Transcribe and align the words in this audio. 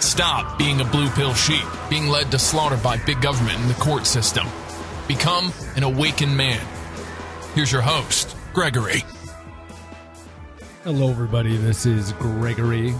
Stop 0.00 0.58
being 0.58 0.80
a 0.80 0.84
blue 0.84 1.08
pill 1.10 1.34
sheep, 1.34 1.64
being 1.90 2.06
led 2.06 2.30
to 2.30 2.38
slaughter 2.38 2.76
by 2.76 2.96
big 2.98 3.20
government 3.20 3.58
and 3.58 3.68
the 3.68 3.74
court 3.74 4.06
system. 4.06 4.46
Become 5.08 5.52
an 5.76 5.82
awakened 5.82 6.36
man. 6.36 6.64
Here's 7.54 7.72
your 7.72 7.82
host, 7.82 8.36
Gregory. 8.54 9.04
Hello, 10.84 11.10
everybody. 11.10 11.56
This 11.56 11.84
is 11.84 12.12
Gregory. 12.12 12.94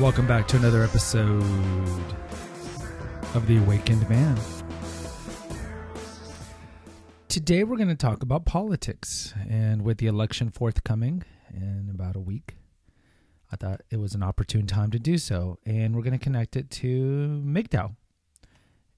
Welcome 0.00 0.26
back 0.26 0.48
to 0.48 0.56
another 0.56 0.82
episode 0.82 1.42
of 3.34 3.46
The 3.46 3.58
Awakened 3.58 4.08
Man. 4.08 4.38
Today, 7.28 7.64
we're 7.64 7.76
going 7.76 7.88
to 7.88 7.94
talk 7.94 8.22
about 8.22 8.44
politics. 8.46 9.34
And 9.48 9.82
with 9.82 9.98
the 9.98 10.06
election 10.06 10.50
forthcoming 10.50 11.22
in 11.52 11.90
about 11.92 12.16
a 12.16 12.20
week, 12.20 12.56
I 13.52 13.56
thought 13.56 13.82
it 13.90 13.98
was 13.98 14.14
an 14.14 14.22
opportune 14.22 14.66
time 14.66 14.90
to 14.90 14.98
do 14.98 15.18
so. 15.18 15.58
And 15.64 15.94
we're 15.94 16.02
going 16.02 16.18
to 16.18 16.24
connect 16.24 16.56
it 16.56 16.70
to 16.70 17.42
MGTOW. 17.44 17.94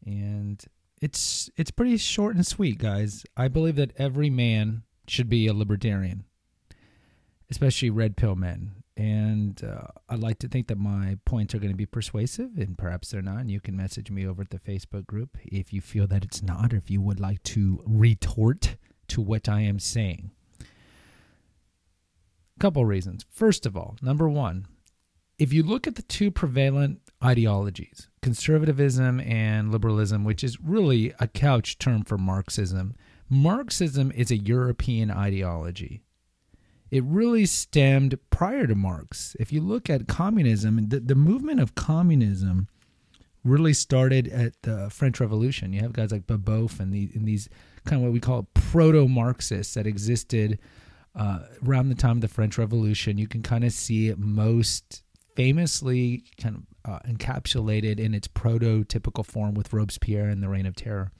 And 0.06 0.64
it's 1.00 1.50
it's 1.56 1.70
pretty 1.70 1.97
short 1.97 2.36
and 2.36 2.47
sweet, 2.47 2.78
guys. 2.78 3.24
I 3.36 3.48
believe 3.48 3.77
that 3.77 3.92
every 3.98 4.30
man 4.30 4.83
should 5.08 5.28
be 5.28 5.47
a 5.47 5.55
libertarian 5.55 6.24
especially 7.50 7.91
red 7.91 8.17
pill 8.17 8.36
men. 8.36 8.72
And 8.97 9.62
uh, 9.62 9.89
I'd 10.08 10.20
like 10.20 10.39
to 10.39 10.48
think 10.48 10.69
that 10.69 10.78
my 10.78 11.19
points 11.27 11.55
are 11.55 11.58
going 11.58 11.70
to 11.70 11.77
be 11.77 11.86
persuasive, 11.86 12.56
and 12.56 12.78
perhaps 12.78 13.11
they're 13.11 13.20
not. 13.20 13.41
And 13.41 13.50
you 13.50 13.61
can 13.61 13.77
message 13.77 14.11
me 14.11 14.27
over 14.27 14.42
at 14.42 14.50
the 14.50 14.58
Facebook 14.58 15.06
group 15.06 15.36
if 15.44 15.72
you 15.72 15.83
feel 15.83 16.06
that 16.06 16.24
it's 16.24 16.42
not, 16.42 16.72
or 16.72 16.77
if 16.77 16.91
you 16.91 17.02
would 17.02 17.20
like 17.20 17.42
to 17.44 17.83
retort 17.84 18.77
to 19.08 19.20
what 19.20 19.48
I 19.48 19.61
am 19.61 19.78
saying. 19.78 20.30
Couple 22.59 22.85
reasons. 22.85 23.25
First 23.31 23.67
of 23.67 23.77
all, 23.77 23.97
number 24.01 24.29
one, 24.29 24.67
if 25.39 25.53
you 25.53 25.62
look 25.62 25.87
at 25.87 25.97
the 25.97 26.03
two 26.03 26.31
prevalent 26.31 27.01
ideologies, 27.23 28.09
conservatism 28.23 29.21
and 29.21 29.71
liberalism, 29.71 30.25
which 30.25 30.43
is 30.43 30.61
really 30.61 31.13
a 31.21 31.29
couch 31.29 31.79
term 31.79 32.03
for 32.03 32.17
Marxism, 32.17 32.95
Marxism 33.29 34.11
is 34.13 34.31
a 34.31 34.37
European 34.37 35.11
ideology 35.11 36.03
it 36.91 37.05
really 37.05 37.47
stemmed 37.47 38.19
prior 38.31 38.67
to 38.67 38.75
Marx. 38.75 39.37
If 39.41 39.53
you 39.53 39.61
look 39.61 39.91
at 39.91 40.07
communism, 40.07 40.89
the, 40.89 41.01
the 41.01 41.15
movement 41.15 41.61
of 41.61 41.75
communism 41.75 42.69
really 43.45 43.73
started 43.73 44.29
at 44.29 44.61
the 44.63 44.89
French 44.91 45.20
Revolution. 45.20 45.73
You 45.73 45.81
have 45.81 45.93
guys 45.93 46.13
like 46.13 46.27
Babeuf 46.27 46.81
and, 46.81 46.93
the, 46.93 47.11
and 47.15 47.27
these 47.27 47.48
kind 47.85 48.01
of 48.01 48.05
what 48.05 48.13
we 48.13 48.20
call 48.20 48.48
proto 48.55 49.09
Marxists 49.09 49.75
that 49.75 49.87
existed 49.87 50.59
uh, 51.17 51.41
around 51.67 51.89
the 51.89 51.95
time 51.95 52.19
of 52.19 52.20
the 52.20 52.28
French 52.28 52.58
Revolution. 52.58 53.18
You 53.18 53.27
can 53.27 53.42
kind 53.42 53.64
of 53.64 53.73
see 53.73 54.08
it 54.08 54.18
most 54.18 55.02
famously 55.35 56.24
kind 56.41 56.57
of 56.57 56.91
uh, 56.91 56.98
encapsulated 57.08 57.98
in 57.98 58.14
its 58.14 58.29
prototypical 58.29 59.24
form 59.24 59.55
with 59.55 59.73
Robespierre 59.73 60.29
and 60.29 60.42
the 60.42 60.48
Reign 60.48 60.67
of 60.67 60.77
Terror. 60.77 61.11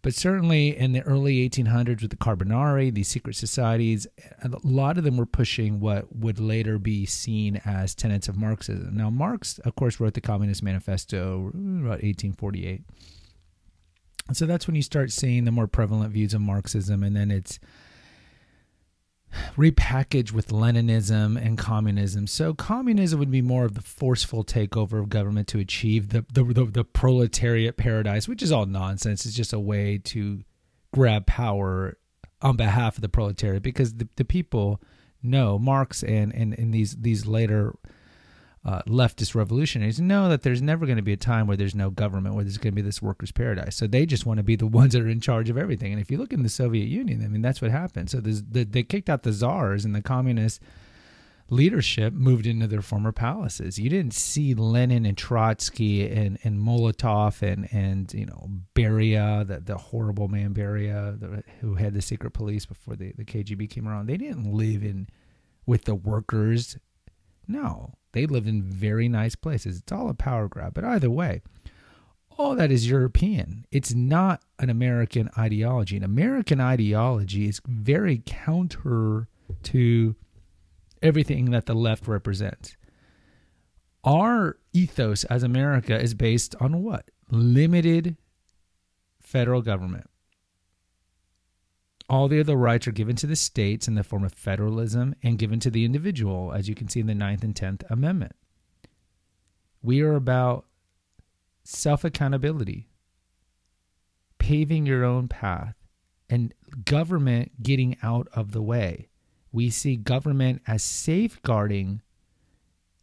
But 0.00 0.14
certainly 0.14 0.76
in 0.76 0.92
the 0.92 1.02
early 1.02 1.48
1800s 1.48 2.02
with 2.02 2.10
the 2.10 2.16
Carbonari, 2.16 2.94
these 2.94 3.08
secret 3.08 3.34
societies, 3.34 4.06
a 4.42 4.50
lot 4.62 4.96
of 4.96 5.02
them 5.02 5.16
were 5.16 5.26
pushing 5.26 5.80
what 5.80 6.14
would 6.14 6.38
later 6.38 6.78
be 6.78 7.04
seen 7.04 7.60
as 7.64 7.96
tenets 7.96 8.28
of 8.28 8.36
Marxism. 8.36 8.96
Now, 8.96 9.10
Marx, 9.10 9.58
of 9.60 9.74
course, 9.74 9.98
wrote 9.98 10.14
the 10.14 10.20
Communist 10.20 10.62
Manifesto 10.62 11.48
about 11.48 12.02
1848. 12.02 12.82
So 14.32 14.46
that's 14.46 14.66
when 14.68 14.76
you 14.76 14.82
start 14.82 15.10
seeing 15.10 15.44
the 15.44 15.50
more 15.50 15.66
prevalent 15.66 16.12
views 16.12 16.34
of 16.34 16.42
Marxism, 16.42 17.02
and 17.02 17.16
then 17.16 17.30
it's 17.32 17.58
repackaged 19.56 20.32
with 20.32 20.48
Leninism 20.48 21.36
and 21.36 21.58
communism. 21.58 22.26
So 22.26 22.54
communism 22.54 23.18
would 23.18 23.30
be 23.30 23.42
more 23.42 23.64
of 23.64 23.74
the 23.74 23.82
forceful 23.82 24.44
takeover 24.44 25.00
of 25.00 25.08
government 25.08 25.48
to 25.48 25.58
achieve 25.58 26.10
the 26.10 26.24
the, 26.32 26.44
the, 26.44 26.64
the 26.64 26.84
proletariat 26.84 27.76
paradise, 27.76 28.28
which 28.28 28.42
is 28.42 28.52
all 28.52 28.66
nonsense. 28.66 29.26
It's 29.26 29.34
just 29.34 29.52
a 29.52 29.60
way 29.60 29.98
to 30.04 30.42
grab 30.92 31.26
power 31.26 31.98
on 32.40 32.56
behalf 32.56 32.96
of 32.96 33.02
the 33.02 33.08
proletariat 33.08 33.62
because 33.62 33.94
the, 33.94 34.08
the 34.16 34.24
people 34.24 34.80
know 35.22 35.58
Marx 35.58 36.02
and, 36.02 36.34
and, 36.34 36.56
and 36.58 36.72
these 36.72 36.96
these 36.96 37.26
later 37.26 37.74
uh, 38.64 38.82
leftist 38.82 39.34
revolutionaries 39.34 40.00
know 40.00 40.28
that 40.28 40.42
there's 40.42 40.60
never 40.60 40.84
going 40.84 40.96
to 40.96 41.02
be 41.02 41.12
a 41.12 41.16
time 41.16 41.46
where 41.46 41.56
there's 41.56 41.74
no 41.74 41.90
government, 41.90 42.34
where 42.34 42.44
there's 42.44 42.58
going 42.58 42.72
to 42.72 42.76
be 42.76 42.82
this 42.82 43.00
workers' 43.00 43.32
paradise. 43.32 43.76
So 43.76 43.86
they 43.86 44.04
just 44.04 44.26
want 44.26 44.38
to 44.38 44.44
be 44.44 44.56
the 44.56 44.66
ones 44.80 44.92
that 44.92 45.02
are 45.02 45.08
in 45.08 45.20
charge 45.20 45.48
of 45.48 45.56
everything. 45.56 45.92
And 45.92 46.00
if 46.00 46.10
you 46.10 46.18
look 46.18 46.32
in 46.32 46.42
the 46.42 46.48
Soviet 46.48 46.86
Union, 46.86 47.24
I 47.24 47.28
mean, 47.28 47.42
that's 47.42 47.62
what 47.62 47.70
happened. 47.70 48.10
So 48.10 48.20
the, 48.20 48.64
they 48.64 48.82
kicked 48.82 49.08
out 49.08 49.22
the 49.22 49.32
czars, 49.32 49.84
and 49.84 49.94
the 49.94 50.02
communist 50.02 50.60
leadership 51.50 52.12
moved 52.12 52.46
into 52.46 52.66
their 52.66 52.82
former 52.82 53.12
palaces. 53.12 53.78
You 53.78 53.88
didn't 53.88 54.14
see 54.14 54.54
Lenin 54.54 55.06
and 55.06 55.16
Trotsky 55.16 56.06
and, 56.08 56.38
and 56.44 56.60
Molotov 56.60 57.42
and, 57.42 57.68
and 57.72 58.12
you 58.12 58.26
know 58.26 58.48
Beria, 58.74 59.46
the, 59.46 59.60
the 59.60 59.76
horrible 59.76 60.28
man 60.28 60.52
Beria, 60.52 61.18
the, 61.18 61.42
who 61.60 61.74
had 61.74 61.94
the 61.94 62.02
secret 62.02 62.32
police 62.32 62.66
before 62.66 62.96
the, 62.96 63.12
the 63.16 63.24
KGB 63.24 63.70
came 63.70 63.88
around. 63.88 64.06
They 64.06 64.16
didn't 64.16 64.52
live 64.52 64.82
in 64.82 65.08
with 65.66 65.84
the 65.84 65.94
workers. 65.94 66.76
No, 67.46 67.94
they 68.18 68.26
lived 68.26 68.48
in 68.48 68.62
very 68.62 69.08
nice 69.08 69.36
places. 69.36 69.78
It's 69.78 69.92
all 69.92 70.10
a 70.10 70.14
power 70.14 70.48
grab. 70.48 70.74
But 70.74 70.84
either 70.84 71.08
way, 71.08 71.40
all 72.36 72.56
that 72.56 72.72
is 72.72 72.90
European. 72.90 73.64
It's 73.70 73.94
not 73.94 74.42
an 74.58 74.70
American 74.70 75.30
ideology. 75.38 75.96
An 75.96 76.02
American 76.02 76.60
ideology 76.60 77.48
is 77.48 77.60
very 77.64 78.20
counter 78.26 79.28
to 79.64 80.16
everything 81.00 81.52
that 81.52 81.66
the 81.66 81.74
left 81.74 82.08
represents. 82.08 82.76
Our 84.02 84.58
ethos 84.72 85.22
as 85.24 85.44
America 85.44 85.96
is 85.96 86.14
based 86.14 86.56
on 86.60 86.82
what? 86.82 87.12
Limited 87.30 88.16
federal 89.20 89.62
government 89.62 90.10
all 92.08 92.28
the 92.28 92.40
other 92.40 92.56
rights 92.56 92.88
are 92.88 92.92
given 92.92 93.16
to 93.16 93.26
the 93.26 93.36
states 93.36 93.86
in 93.86 93.94
the 93.94 94.02
form 94.02 94.24
of 94.24 94.32
federalism 94.32 95.14
and 95.22 95.38
given 95.38 95.60
to 95.60 95.70
the 95.70 95.84
individual, 95.84 96.52
as 96.52 96.68
you 96.68 96.74
can 96.74 96.88
see 96.88 97.00
in 97.00 97.06
the 97.06 97.14
Ninth 97.14 97.44
and 97.44 97.54
Tenth 97.54 97.84
Amendment. 97.90 98.32
We 99.82 100.00
are 100.00 100.14
about 100.14 100.64
self 101.64 102.04
accountability, 102.04 102.88
paving 104.38 104.86
your 104.86 105.04
own 105.04 105.28
path, 105.28 105.74
and 106.30 106.54
government 106.84 107.62
getting 107.62 107.96
out 108.02 108.28
of 108.32 108.52
the 108.52 108.62
way. 108.62 109.08
We 109.52 109.70
see 109.70 109.96
government 109.96 110.62
as 110.66 110.82
safeguarding 110.82 112.02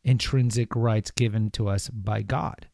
intrinsic 0.03 0.75
rights 0.75 1.11
given 1.11 1.49
to 1.51 1.67
us 1.67 1.89
by 1.89 2.21
God. 2.21 2.67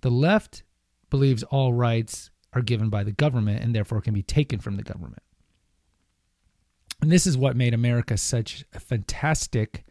The 0.00 0.10
left 0.10 0.62
believes 1.10 1.42
all 1.44 1.72
rights 1.72 2.30
are 2.52 2.62
given 2.62 2.88
by 2.88 3.04
the 3.04 3.12
government 3.12 3.62
and 3.62 3.74
therefore 3.74 4.00
can 4.00 4.14
be 4.14 4.22
taken 4.22 4.58
from 4.58 4.76
the 4.76 4.82
government. 4.82 5.22
And 7.00 7.10
this 7.10 7.26
is 7.26 7.36
what 7.36 7.56
made 7.56 7.72
America 7.72 8.16
such 8.16 8.64
a 8.74 8.80
fantastic 8.80 9.84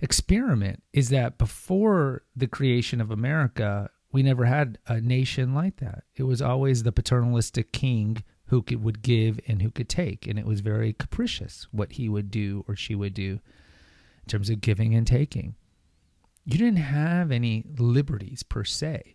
experiment 0.00 0.82
is 0.92 1.10
that 1.10 1.38
before 1.38 2.22
the 2.34 2.48
creation 2.48 3.00
of 3.00 3.10
America, 3.10 3.90
we 4.10 4.22
never 4.22 4.44
had 4.44 4.78
a 4.86 5.00
nation 5.00 5.54
like 5.54 5.76
that. 5.76 6.04
It 6.16 6.24
was 6.24 6.42
always 6.42 6.82
the 6.82 6.92
paternalistic 6.92 7.72
king 7.72 8.24
who 8.46 8.62
could, 8.62 8.82
would 8.82 9.02
give 9.02 9.38
and 9.46 9.62
who 9.62 9.70
could 9.70 9.88
take. 9.88 10.26
And 10.26 10.38
it 10.38 10.44
was 10.44 10.60
very 10.60 10.92
capricious 10.92 11.68
what 11.70 11.92
he 11.92 12.08
would 12.08 12.30
do 12.30 12.64
or 12.68 12.76
she 12.76 12.94
would 12.94 13.14
do 13.14 13.40
in 14.22 14.28
terms 14.28 14.50
of 14.50 14.60
giving 14.60 14.94
and 14.94 15.06
taking. 15.06 15.54
You 16.44 16.58
didn't 16.58 16.76
have 16.76 17.30
any 17.30 17.64
liberties 17.78 18.42
per 18.42 18.64
se. 18.64 19.14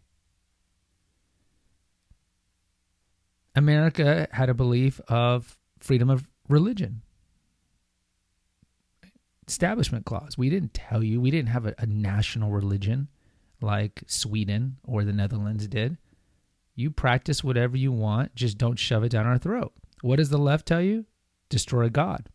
America 3.58 4.28
had 4.32 4.50
a 4.50 4.54
belief 4.54 5.02
of 5.08 5.58
freedom 5.80 6.10
of 6.10 6.28
religion. 6.48 7.02
Establishment 9.48 10.06
clause. 10.06 10.38
We 10.38 10.50
didn't 10.50 10.74
tell 10.74 11.04
you, 11.04 11.20
we 11.20 11.32
didn't 11.32 11.50
have 11.50 11.66
a, 11.66 11.74
a 11.80 11.88
national 11.88 12.52
religion 12.52 13.08
like 13.60 14.04
Sweden 14.06 14.78
or 14.84 15.04
the 15.04 15.14
Netherlands 15.14 15.68
did. 15.68 15.98
You 16.76 16.92
practice 16.92 17.44
whatever 17.44 17.76
you 17.76 17.92
want, 17.92 18.36
just 18.36 18.60
don't 18.60 18.78
shove 18.78 19.04
it 19.04 19.10
down 19.10 19.26
our 19.26 19.40
throat. 19.40 19.74
What 20.02 20.18
does 20.18 20.30
the 20.30 20.38
left 20.38 20.68
tell 20.68 20.82
you? 20.82 21.06
Destroy 21.50 21.90
God. 21.90 22.30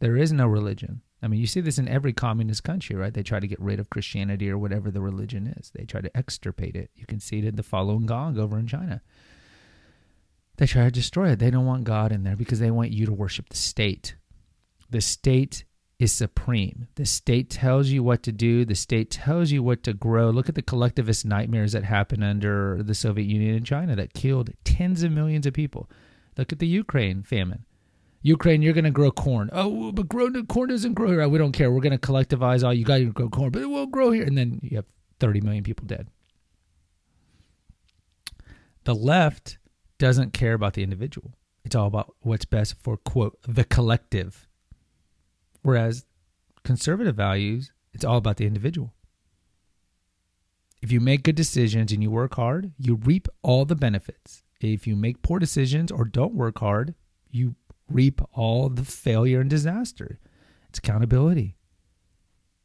There 0.00 0.16
is 0.16 0.32
no 0.32 0.48
religion. 0.48 1.02
I 1.22 1.28
mean, 1.28 1.40
you 1.40 1.46
see 1.46 1.60
this 1.60 1.78
in 1.78 1.86
every 1.86 2.12
communist 2.12 2.64
country, 2.64 2.96
right? 2.96 3.14
They 3.14 3.22
try 3.22 3.38
to 3.38 3.46
get 3.46 3.60
rid 3.60 3.78
of 3.78 3.88
Christianity 3.88 4.50
or 4.50 4.58
whatever 4.58 4.90
the 4.90 5.00
religion 5.00 5.54
is. 5.56 5.70
They 5.70 5.84
try 5.84 6.00
to 6.00 6.14
extirpate 6.16 6.74
it. 6.74 6.90
You 6.96 7.06
can 7.06 7.20
see 7.20 7.38
it 7.38 7.44
in 7.44 7.54
the 7.54 7.62
Falun 7.62 8.06
Gong 8.06 8.36
over 8.38 8.58
in 8.58 8.66
China. 8.66 9.00
They 10.56 10.66
try 10.66 10.84
to 10.84 10.90
destroy 10.90 11.30
it. 11.30 11.38
They 11.38 11.50
don't 11.50 11.66
want 11.66 11.84
God 11.84 12.12
in 12.12 12.22
there 12.22 12.36
because 12.36 12.60
they 12.60 12.70
want 12.70 12.92
you 12.92 13.06
to 13.06 13.12
worship 13.12 13.48
the 13.48 13.56
state. 13.56 14.14
The 14.90 15.00
state 15.00 15.64
is 15.98 16.12
supreme. 16.12 16.88
The 16.94 17.06
state 17.06 17.50
tells 17.50 17.88
you 17.88 18.02
what 18.02 18.22
to 18.24 18.32
do, 18.32 18.64
the 18.64 18.74
state 18.74 19.10
tells 19.10 19.50
you 19.50 19.62
what 19.62 19.82
to 19.84 19.92
grow. 19.92 20.30
Look 20.30 20.48
at 20.48 20.54
the 20.54 20.62
collectivist 20.62 21.24
nightmares 21.24 21.72
that 21.72 21.84
happened 21.84 22.24
under 22.24 22.82
the 22.82 22.94
Soviet 22.94 23.26
Union 23.26 23.56
and 23.56 23.66
China 23.66 23.96
that 23.96 24.14
killed 24.14 24.50
tens 24.64 25.02
of 25.02 25.12
millions 25.12 25.46
of 25.46 25.54
people. 25.54 25.88
Look 26.36 26.52
at 26.52 26.58
the 26.58 26.66
Ukraine 26.66 27.22
famine. 27.22 27.64
Ukraine, 28.22 28.62
you're 28.62 28.72
going 28.72 28.84
to 28.84 28.90
grow 28.90 29.10
corn. 29.10 29.50
Oh, 29.52 29.92
but 29.92 30.08
grow, 30.08 30.30
corn 30.44 30.70
doesn't 30.70 30.94
grow 30.94 31.10
here. 31.10 31.28
We 31.28 31.38
don't 31.38 31.52
care. 31.52 31.70
We're 31.70 31.80
going 31.80 31.98
to 31.98 31.98
collectivize 31.98 32.64
all. 32.64 32.72
You 32.72 32.84
got 32.84 32.98
to 32.98 33.12
grow 33.12 33.28
corn, 33.28 33.50
but 33.50 33.62
it 33.62 33.66
won't 33.66 33.92
grow 33.92 34.10
here. 34.10 34.24
And 34.24 34.36
then 34.36 34.60
you 34.62 34.76
have 34.76 34.86
30 35.20 35.42
million 35.42 35.62
people 35.62 35.86
dead. 35.86 36.08
The 38.84 38.94
left 38.94 39.58
doesn't 39.98 40.32
care 40.32 40.54
about 40.54 40.74
the 40.74 40.82
individual. 40.82 41.32
It's 41.64 41.74
all 41.74 41.86
about 41.86 42.14
what's 42.20 42.44
best 42.44 42.74
for, 42.82 42.96
quote, 42.96 43.38
the 43.46 43.64
collective. 43.64 44.46
Whereas 45.62 46.04
conservative 46.62 47.16
values, 47.16 47.72
it's 47.92 48.04
all 48.04 48.18
about 48.18 48.36
the 48.36 48.46
individual. 48.46 48.92
If 50.82 50.92
you 50.92 51.00
make 51.00 51.22
good 51.22 51.36
decisions 51.36 51.92
and 51.92 52.02
you 52.02 52.10
work 52.10 52.34
hard, 52.34 52.72
you 52.78 52.96
reap 52.96 53.28
all 53.42 53.64
the 53.64 53.74
benefits. 53.74 54.42
If 54.60 54.86
you 54.86 54.96
make 54.96 55.22
poor 55.22 55.38
decisions 55.38 55.90
or 55.90 56.04
don't 56.04 56.34
work 56.34 56.58
hard, 56.58 56.94
you 57.30 57.54
reap 57.88 58.20
all 58.32 58.68
the 58.68 58.84
failure 58.84 59.40
and 59.40 59.48
disaster. 59.48 60.18
It's 60.68 60.78
accountability. 60.78 61.56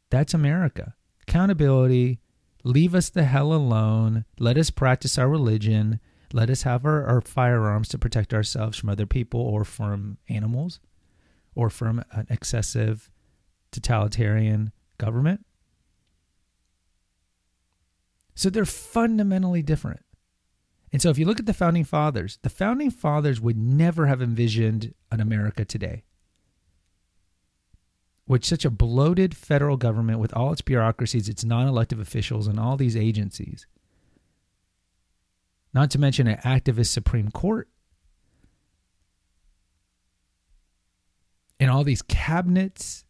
That's 0.09 0.33
America. 0.33 0.95
Accountability. 1.23 2.19
Leave 2.63 2.93
us 2.93 3.09
the 3.09 3.23
hell 3.23 3.53
alone. 3.53 4.25
Let 4.37 4.57
us 4.57 4.69
practice 4.69 5.17
our 5.17 5.29
religion. 5.29 5.99
Let 6.31 6.49
us 6.49 6.61
have 6.63 6.85
our, 6.85 7.05
our 7.05 7.21
firearms 7.21 7.87
to 7.89 7.97
protect 7.97 8.33
ourselves 8.33 8.77
from 8.77 8.89
other 8.89 9.05
people 9.05 9.41
or 9.41 9.63
from 9.63 10.17
animals 10.27 10.79
or 11.55 11.69
from 11.69 12.03
an 12.11 12.27
excessive 12.29 13.09
totalitarian 13.71 14.71
government. 14.97 15.45
So 18.35 18.49
they're 18.49 18.65
fundamentally 18.65 19.61
different. 19.61 20.01
And 20.91 21.01
so 21.01 21.09
if 21.09 21.17
you 21.17 21.25
look 21.25 21.39
at 21.39 21.45
the 21.45 21.53
founding 21.53 21.83
fathers, 21.83 22.39
the 22.41 22.49
founding 22.49 22.89
fathers 22.89 23.41
would 23.41 23.57
never 23.57 24.07
have 24.07 24.21
envisioned 24.21 24.93
an 25.11 25.19
America 25.19 25.65
today. 25.65 26.03
With 28.27 28.45
such 28.45 28.63
a 28.63 28.69
bloated 28.69 29.35
federal 29.35 29.77
government, 29.77 30.19
with 30.19 30.33
all 30.33 30.51
its 30.51 30.61
bureaucracies, 30.61 31.27
its 31.27 31.43
non 31.43 31.67
elective 31.67 31.99
officials, 31.99 32.47
and 32.47 32.59
all 32.59 32.77
these 32.77 32.95
agencies. 32.95 33.65
Not 35.73 35.91
to 35.91 35.99
mention 35.99 36.27
an 36.27 36.37
activist 36.37 36.87
Supreme 36.87 37.29
Court. 37.29 37.69
And 41.59 41.69
all 41.69 41.83
these 41.83 42.01
cabinets. 42.01 43.03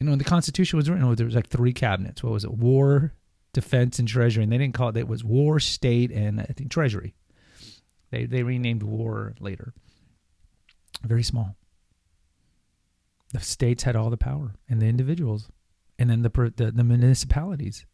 You 0.00 0.06
know, 0.06 0.12
when 0.12 0.18
the 0.18 0.24
Constitution 0.24 0.78
was 0.78 0.90
written, 0.90 1.04
oh, 1.04 1.14
there 1.14 1.26
was 1.26 1.36
like 1.36 1.48
three 1.48 1.72
cabinets. 1.72 2.22
What 2.24 2.32
was 2.32 2.44
it? 2.44 2.52
War, 2.52 3.12
defense 3.52 3.98
and 3.98 4.08
treasury, 4.08 4.42
and 4.42 4.52
they 4.52 4.58
didn't 4.58 4.74
call 4.74 4.88
it. 4.88 4.96
It 4.96 5.06
was 5.06 5.22
war, 5.22 5.60
state, 5.60 6.10
and 6.10 6.40
I 6.40 6.44
think 6.44 6.70
treasury. 6.70 7.14
They 8.10 8.26
they 8.26 8.42
renamed 8.42 8.82
war 8.82 9.34
later. 9.40 9.74
Very 11.02 11.22
small. 11.22 11.56
The 13.32 13.40
states 13.40 13.84
had 13.84 13.96
all 13.96 14.10
the 14.10 14.16
power, 14.16 14.54
and 14.68 14.82
the 14.82 14.86
individuals, 14.86 15.48
and 15.98 16.10
then 16.10 16.22
the 16.22 16.52
the, 16.56 16.72
the 16.72 16.84
municipalities, 16.84 17.86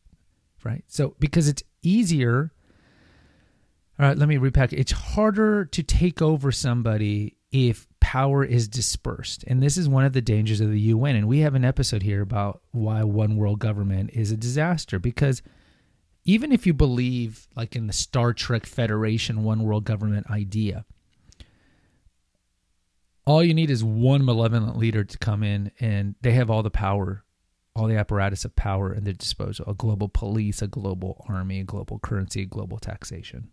right? 0.64 0.84
So 0.86 1.14
because 1.18 1.48
it's 1.48 1.62
easier. 1.82 2.52
All 3.98 4.06
right, 4.06 4.16
let 4.16 4.28
me 4.28 4.36
repack. 4.36 4.72
It's 4.72 4.92
harder 4.92 5.64
to 5.64 5.82
take 5.82 6.22
over 6.22 6.52
somebody 6.52 7.36
if 7.50 7.88
power 7.98 8.44
is 8.44 8.68
dispersed. 8.68 9.42
And 9.48 9.60
this 9.60 9.76
is 9.76 9.88
one 9.88 10.04
of 10.04 10.12
the 10.12 10.20
dangers 10.20 10.60
of 10.60 10.70
the 10.70 10.80
UN. 10.80 11.16
And 11.16 11.26
we 11.26 11.40
have 11.40 11.56
an 11.56 11.64
episode 11.64 12.02
here 12.02 12.22
about 12.22 12.60
why 12.70 13.02
one 13.02 13.36
world 13.36 13.58
government 13.58 14.10
is 14.12 14.30
a 14.30 14.36
disaster. 14.36 15.00
Because 15.00 15.42
even 16.24 16.52
if 16.52 16.64
you 16.64 16.74
believe, 16.74 17.48
like 17.56 17.74
in 17.74 17.88
the 17.88 17.92
Star 17.92 18.32
Trek 18.32 18.66
Federation 18.66 19.42
one 19.42 19.64
world 19.64 19.84
government 19.84 20.30
idea, 20.30 20.84
all 23.24 23.42
you 23.42 23.54
need 23.54 23.70
is 23.70 23.82
one 23.82 24.24
malevolent 24.24 24.78
leader 24.78 25.02
to 25.04 25.18
come 25.18 25.42
in 25.42 25.72
and 25.80 26.14
they 26.22 26.32
have 26.32 26.50
all 26.50 26.62
the 26.62 26.70
power, 26.70 27.24
all 27.74 27.88
the 27.88 27.96
apparatus 27.96 28.44
of 28.44 28.54
power 28.54 28.94
at 28.94 29.04
their 29.04 29.12
disposal 29.12 29.64
a 29.68 29.74
global 29.74 30.08
police, 30.08 30.62
a 30.62 30.68
global 30.68 31.24
army, 31.28 31.60
a 31.60 31.64
global 31.64 31.98
currency, 31.98 32.42
a 32.42 32.46
global 32.46 32.78
taxation. 32.78 33.50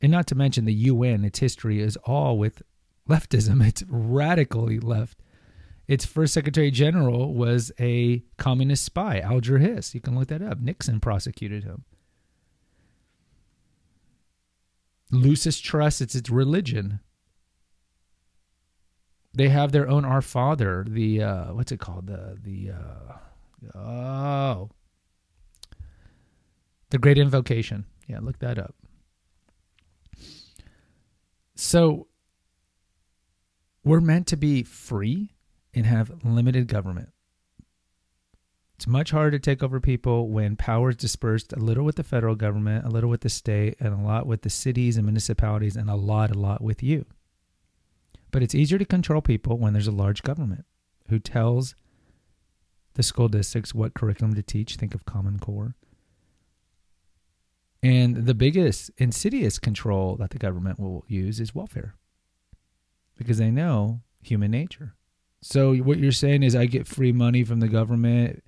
And 0.00 0.12
not 0.12 0.26
to 0.28 0.34
mention 0.34 0.64
the 0.64 0.72
UN, 0.72 1.24
its 1.24 1.40
history 1.40 1.80
is 1.80 1.96
all 2.04 2.38
with 2.38 2.62
leftism. 3.08 3.64
It's 3.66 3.84
radically 3.88 4.78
left. 4.78 5.18
Its 5.86 6.04
first 6.04 6.34
Secretary 6.34 6.70
General 6.70 7.32
was 7.32 7.72
a 7.80 8.22
communist 8.36 8.84
spy, 8.84 9.20
Alger 9.20 9.58
Hiss. 9.58 9.94
You 9.94 10.00
can 10.00 10.18
look 10.18 10.28
that 10.28 10.42
up. 10.42 10.60
Nixon 10.60 11.00
prosecuted 11.00 11.64
him. 11.64 11.84
Lucis 15.10 15.58
Trust, 15.58 16.02
it's 16.02 16.14
its 16.14 16.28
religion. 16.28 17.00
They 19.32 19.48
have 19.48 19.72
their 19.72 19.88
own 19.88 20.04
Our 20.04 20.20
Father, 20.20 20.84
the 20.86 21.22
uh, 21.22 21.54
what's 21.54 21.72
it 21.72 21.80
called? 21.80 22.06
The 22.06 22.36
the 22.42 22.72
uh, 22.72 23.78
oh 23.78 24.70
the 26.90 26.98
Great 26.98 27.18
Invocation. 27.18 27.84
Yeah, 28.06 28.20
look 28.20 28.38
that 28.40 28.58
up. 28.58 28.74
So 31.60 32.06
we're 33.82 34.00
meant 34.00 34.28
to 34.28 34.36
be 34.36 34.62
free 34.62 35.34
and 35.74 35.84
have 35.86 36.24
limited 36.24 36.68
government. 36.68 37.08
It's 38.76 38.86
much 38.86 39.10
harder 39.10 39.32
to 39.32 39.38
take 39.40 39.60
over 39.60 39.80
people 39.80 40.28
when 40.28 40.54
power 40.54 40.90
is 40.90 40.96
dispersed 40.96 41.52
a 41.52 41.58
little 41.58 41.84
with 41.84 41.96
the 41.96 42.04
federal 42.04 42.36
government, 42.36 42.84
a 42.84 42.88
little 42.88 43.10
with 43.10 43.22
the 43.22 43.28
state, 43.28 43.74
and 43.80 43.92
a 43.92 43.96
lot 43.96 44.24
with 44.24 44.42
the 44.42 44.50
cities 44.50 44.96
and 44.96 45.04
municipalities, 45.04 45.74
and 45.74 45.90
a 45.90 45.96
lot, 45.96 46.30
a 46.30 46.38
lot 46.38 46.60
with 46.60 46.80
you. 46.80 47.06
But 48.30 48.44
it's 48.44 48.54
easier 48.54 48.78
to 48.78 48.84
control 48.84 49.20
people 49.20 49.58
when 49.58 49.72
there's 49.72 49.88
a 49.88 49.92
large 49.92 50.22
government 50.22 50.64
who 51.08 51.18
tells 51.18 51.74
the 52.94 53.02
school 53.02 53.26
districts 53.26 53.74
what 53.74 53.94
curriculum 53.94 54.36
to 54.36 54.44
teach. 54.44 54.76
Think 54.76 54.94
of 54.94 55.04
Common 55.06 55.40
Core. 55.40 55.74
And 57.82 58.26
the 58.26 58.34
biggest 58.34 58.90
insidious 58.98 59.58
control 59.58 60.16
that 60.16 60.30
the 60.30 60.38
government 60.38 60.80
will 60.80 61.04
use 61.06 61.38
is 61.38 61.54
welfare 61.54 61.94
because 63.16 63.38
they 63.38 63.50
know 63.50 64.00
human 64.20 64.50
nature. 64.50 64.94
So 65.40 65.74
what 65.76 65.98
you're 65.98 66.10
saying 66.10 66.42
is 66.42 66.56
I 66.56 66.66
get 66.66 66.88
free 66.88 67.12
money 67.12 67.44
from 67.44 67.60
the 67.60 67.68
government, 67.68 68.42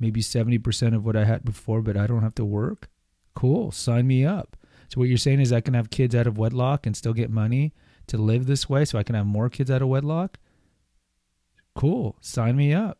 maybe 0.00 0.20
70% 0.20 0.96
of 0.96 1.04
what 1.04 1.16
I 1.16 1.24
had 1.24 1.44
before, 1.44 1.80
but 1.80 1.96
I 1.96 2.08
don't 2.08 2.22
have 2.22 2.34
to 2.36 2.44
work? 2.44 2.88
Cool, 3.34 3.70
sign 3.70 4.06
me 4.06 4.24
up. 4.24 4.56
So 4.88 4.98
what 4.98 5.08
you're 5.08 5.16
saying 5.16 5.40
is 5.40 5.52
I 5.52 5.60
can 5.60 5.74
have 5.74 5.90
kids 5.90 6.14
out 6.14 6.26
of 6.26 6.36
wedlock 6.36 6.84
and 6.84 6.96
still 6.96 7.14
get 7.14 7.30
money 7.30 7.72
to 8.08 8.18
live 8.18 8.46
this 8.46 8.68
way 8.68 8.84
so 8.84 8.98
I 8.98 9.04
can 9.04 9.14
have 9.14 9.26
more 9.26 9.48
kids 9.48 9.70
out 9.70 9.80
of 9.80 9.88
wedlock? 9.88 10.38
Cool, 11.74 12.16
sign 12.20 12.56
me 12.56 12.74
up. 12.74 12.98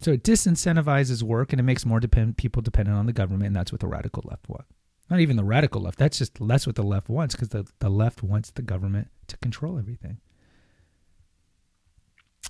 So 0.00 0.12
it 0.12 0.22
disincentivizes 0.22 1.22
work 1.22 1.52
and 1.52 1.60
it 1.60 1.64
makes 1.64 1.84
more 1.84 2.00
depend- 2.00 2.36
people 2.36 2.62
dependent 2.62 2.96
on 2.96 3.06
the 3.06 3.12
government, 3.12 3.48
and 3.48 3.56
that's 3.56 3.72
what 3.72 3.80
the 3.80 3.88
radical 3.88 4.24
left 4.26 4.48
want. 4.48 4.64
Not 5.10 5.20
even 5.20 5.36
the 5.36 5.44
radical 5.44 5.82
left. 5.82 5.98
That's 5.98 6.18
just 6.18 6.38
that's 6.40 6.66
what 6.66 6.76
the 6.76 6.82
left 6.82 7.08
wants 7.08 7.34
because 7.34 7.50
the, 7.50 7.66
the 7.80 7.90
left 7.90 8.22
wants 8.22 8.50
the 8.50 8.62
government 8.62 9.08
to 9.26 9.36
control 9.38 9.78
everything. 9.78 10.18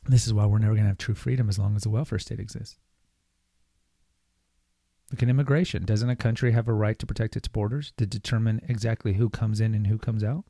This 0.06 0.26
is 0.26 0.32
why 0.32 0.46
we're 0.46 0.58
never 0.58 0.74
going 0.74 0.84
to 0.84 0.88
have 0.88 0.98
true 0.98 1.14
freedom 1.14 1.48
as 1.48 1.58
long 1.58 1.76
as 1.76 1.82
the 1.82 1.90
welfare 1.90 2.18
state 2.18 2.40
exists. 2.40 2.78
Look 5.10 5.22
at 5.22 5.28
immigration. 5.28 5.84
Doesn't 5.84 6.08
a 6.08 6.16
country 6.16 6.52
have 6.52 6.68
a 6.68 6.72
right 6.72 6.98
to 6.98 7.06
protect 7.06 7.36
its 7.36 7.46
borders, 7.46 7.92
to 7.98 8.06
determine 8.06 8.62
exactly 8.66 9.14
who 9.14 9.28
comes 9.28 9.60
in 9.60 9.74
and 9.74 9.86
who 9.86 9.98
comes 9.98 10.24
out? 10.24 10.44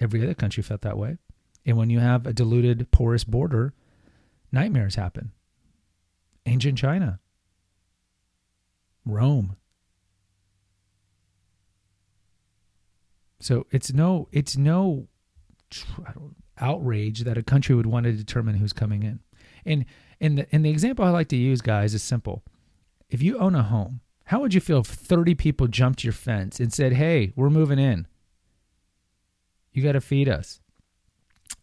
Every 0.00 0.22
other 0.22 0.34
country 0.34 0.62
felt 0.62 0.80
that 0.80 0.96
way. 0.96 1.18
And 1.66 1.76
when 1.76 1.90
you 1.90 2.00
have 2.00 2.26
a 2.26 2.32
diluted, 2.32 2.90
porous 2.90 3.24
border, 3.24 3.74
nightmares 4.50 4.94
happen. 4.94 5.32
Ancient 6.46 6.78
China, 6.78 7.20
Rome. 9.04 9.56
So 13.38 13.66
it's 13.70 13.92
no, 13.92 14.28
it's 14.32 14.56
no 14.56 15.08
outrage 16.58 17.20
that 17.24 17.38
a 17.38 17.42
country 17.42 17.74
would 17.74 17.86
want 17.86 18.04
to 18.04 18.12
determine 18.12 18.56
who's 18.56 18.72
coming 18.72 19.02
in. 19.02 19.20
And 19.64 19.84
and 20.20 20.38
the, 20.38 20.46
and 20.50 20.64
the 20.64 20.70
example 20.70 21.04
I 21.04 21.10
like 21.10 21.28
to 21.28 21.36
use, 21.36 21.60
guys, 21.60 21.92
is 21.92 22.02
simple. 22.02 22.42
If 23.10 23.22
you 23.22 23.38
own 23.38 23.54
a 23.54 23.62
home, 23.62 24.00
how 24.24 24.40
would 24.40 24.54
you 24.54 24.60
feel 24.60 24.78
if 24.78 24.86
30 24.86 25.34
people 25.34 25.66
jumped 25.68 26.02
your 26.04 26.12
fence 26.12 26.58
and 26.58 26.72
said, 26.72 26.94
"Hey, 26.94 27.32
we're 27.36 27.50
moving 27.50 27.78
in. 27.78 28.06
You 29.72 29.82
got 29.82 29.92
to 29.92 30.00
feed 30.00 30.28
us. 30.28 30.60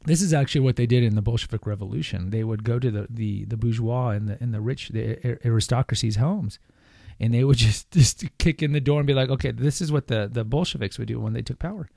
this 0.05 0.21
is 0.21 0.33
actually 0.33 0.61
what 0.61 0.75
they 0.75 0.85
did 0.85 1.03
in 1.03 1.15
the 1.15 1.21
Bolshevik 1.21 1.65
Revolution. 1.65 2.29
They 2.29 2.43
would 2.43 2.63
go 2.63 2.77
to 2.77 2.91
the 2.91 3.07
the, 3.09 3.45
the 3.45 3.57
bourgeois 3.57 4.09
and 4.09 4.27
the 4.29 4.37
and 4.41 4.53
the 4.53 4.61
rich 4.61 4.89
the 4.89 5.39
aristocracy's 5.45 6.17
homes, 6.17 6.59
and 7.20 7.34
they 7.34 7.43
would 7.43 7.58
just 7.70 7.91
just 7.91 8.25
kick 8.38 8.62
in 8.62 8.72
the 8.72 8.82
door 8.82 9.00
and 9.00 9.08
be 9.08 9.13
like, 9.13 9.29
"Okay, 9.29 9.51
this 9.51 9.82
is 9.82 9.91
what 9.91 10.08
the 10.08 10.29
the 10.32 10.43
Bolsheviks 10.43 10.98
would 10.98 11.08
do 11.08 11.20
when 11.20 11.34
they 11.34 11.41
took 11.41 11.60
power." 11.60 11.89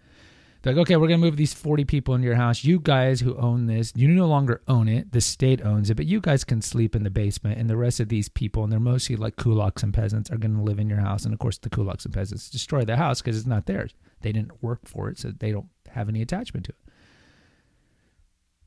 They're 0.63 0.75
like, 0.75 0.83
"Okay, 0.83 0.97
we're 0.97 1.09
gonna 1.09 1.19
move 1.19 1.37
these 1.37 1.55
forty 1.55 1.85
people 1.85 2.15
into 2.15 2.27
your 2.27 2.37
house. 2.37 2.65
You 2.65 2.81
guys 2.81 3.21
who 3.21 3.37
own 3.37 3.67
this, 3.67 3.93
you 3.95 4.09
no 4.09 4.27
longer 4.27 4.63
own 4.67 4.89
it. 4.89 5.13
The 5.13 5.21
state 5.21 5.65
owns 5.65 5.91
it, 5.91 5.97
but 5.97 6.07
you 6.07 6.21
guys 6.21 6.45
can 6.45 6.63
sleep 6.63 6.97
in 6.97 7.05
the 7.05 7.11
basement, 7.11 7.59
and 7.59 7.71
the 7.71 7.77
rest 7.77 8.01
of 8.01 8.09
these 8.09 8.29
people, 8.29 8.65
and 8.65 8.73
they're 8.73 8.81
mostly 8.81 9.17
like 9.17 9.37
kulaks 9.37 9.83
and 9.83 9.95
peasants, 9.95 10.31
are 10.31 10.39
gonna 10.39 10.63
live 10.63 10.79
in 10.79 10.89
your 10.89 11.01
house. 11.01 11.25
And 11.25 11.33
of 11.33 11.39
course, 11.39 11.59
the 11.59 11.71
kulaks 11.71 12.05
and 12.05 12.15
peasants 12.15 12.51
destroy 12.51 12.85
the 12.85 12.97
house 12.97 13.21
because 13.21 13.37
it's 13.37 13.47
not 13.47 13.67
theirs. 13.67 13.95
They 14.23 14.33
didn't 14.33 14.63
work 14.63 14.81
for 14.87 15.09
it, 15.09 15.19
so 15.19 15.31
they 15.31 15.53
don't 15.53 15.69
have 15.91 16.09
any 16.09 16.23
attachment 16.23 16.67
to 16.67 16.73
it." 16.73 16.93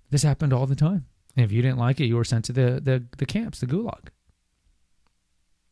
This 0.10 0.24
happened 0.24 0.54
all 0.54 0.66
the 0.66 0.76
time. 0.76 1.06
And 1.36 1.46
if 1.46 1.52
you 1.52 1.62
didn't 1.62 1.78
like 1.78 2.00
it, 2.00 2.06
you 2.06 2.16
were 2.16 2.24
sent 2.24 2.46
to 2.46 2.54
the, 2.54 2.82
the, 2.84 3.06
the 3.18 3.26
camps, 3.26 3.60
the 3.60 3.68
gulag. 3.68 4.10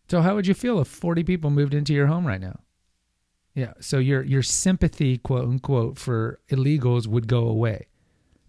So 0.10 0.22
how 0.22 0.36
would 0.36 0.48
you 0.48 0.54
feel 0.54 0.80
if 0.80 0.88
40 0.88 1.24
people 1.24 1.50
moved 1.50 1.74
into 1.74 1.94
your 1.94 2.08
home 2.08 2.26
right 2.26 2.42
now? 2.42 2.60
Yeah, 3.54 3.74
so 3.80 3.98
your 3.98 4.22
your 4.24 4.44
sympathy, 4.44 5.18
quote 5.18 5.46
unquote, 5.46 5.98
for 5.98 6.40
illegals 6.50 7.08
would 7.08 7.28
go 7.28 7.48
away. 7.48 7.88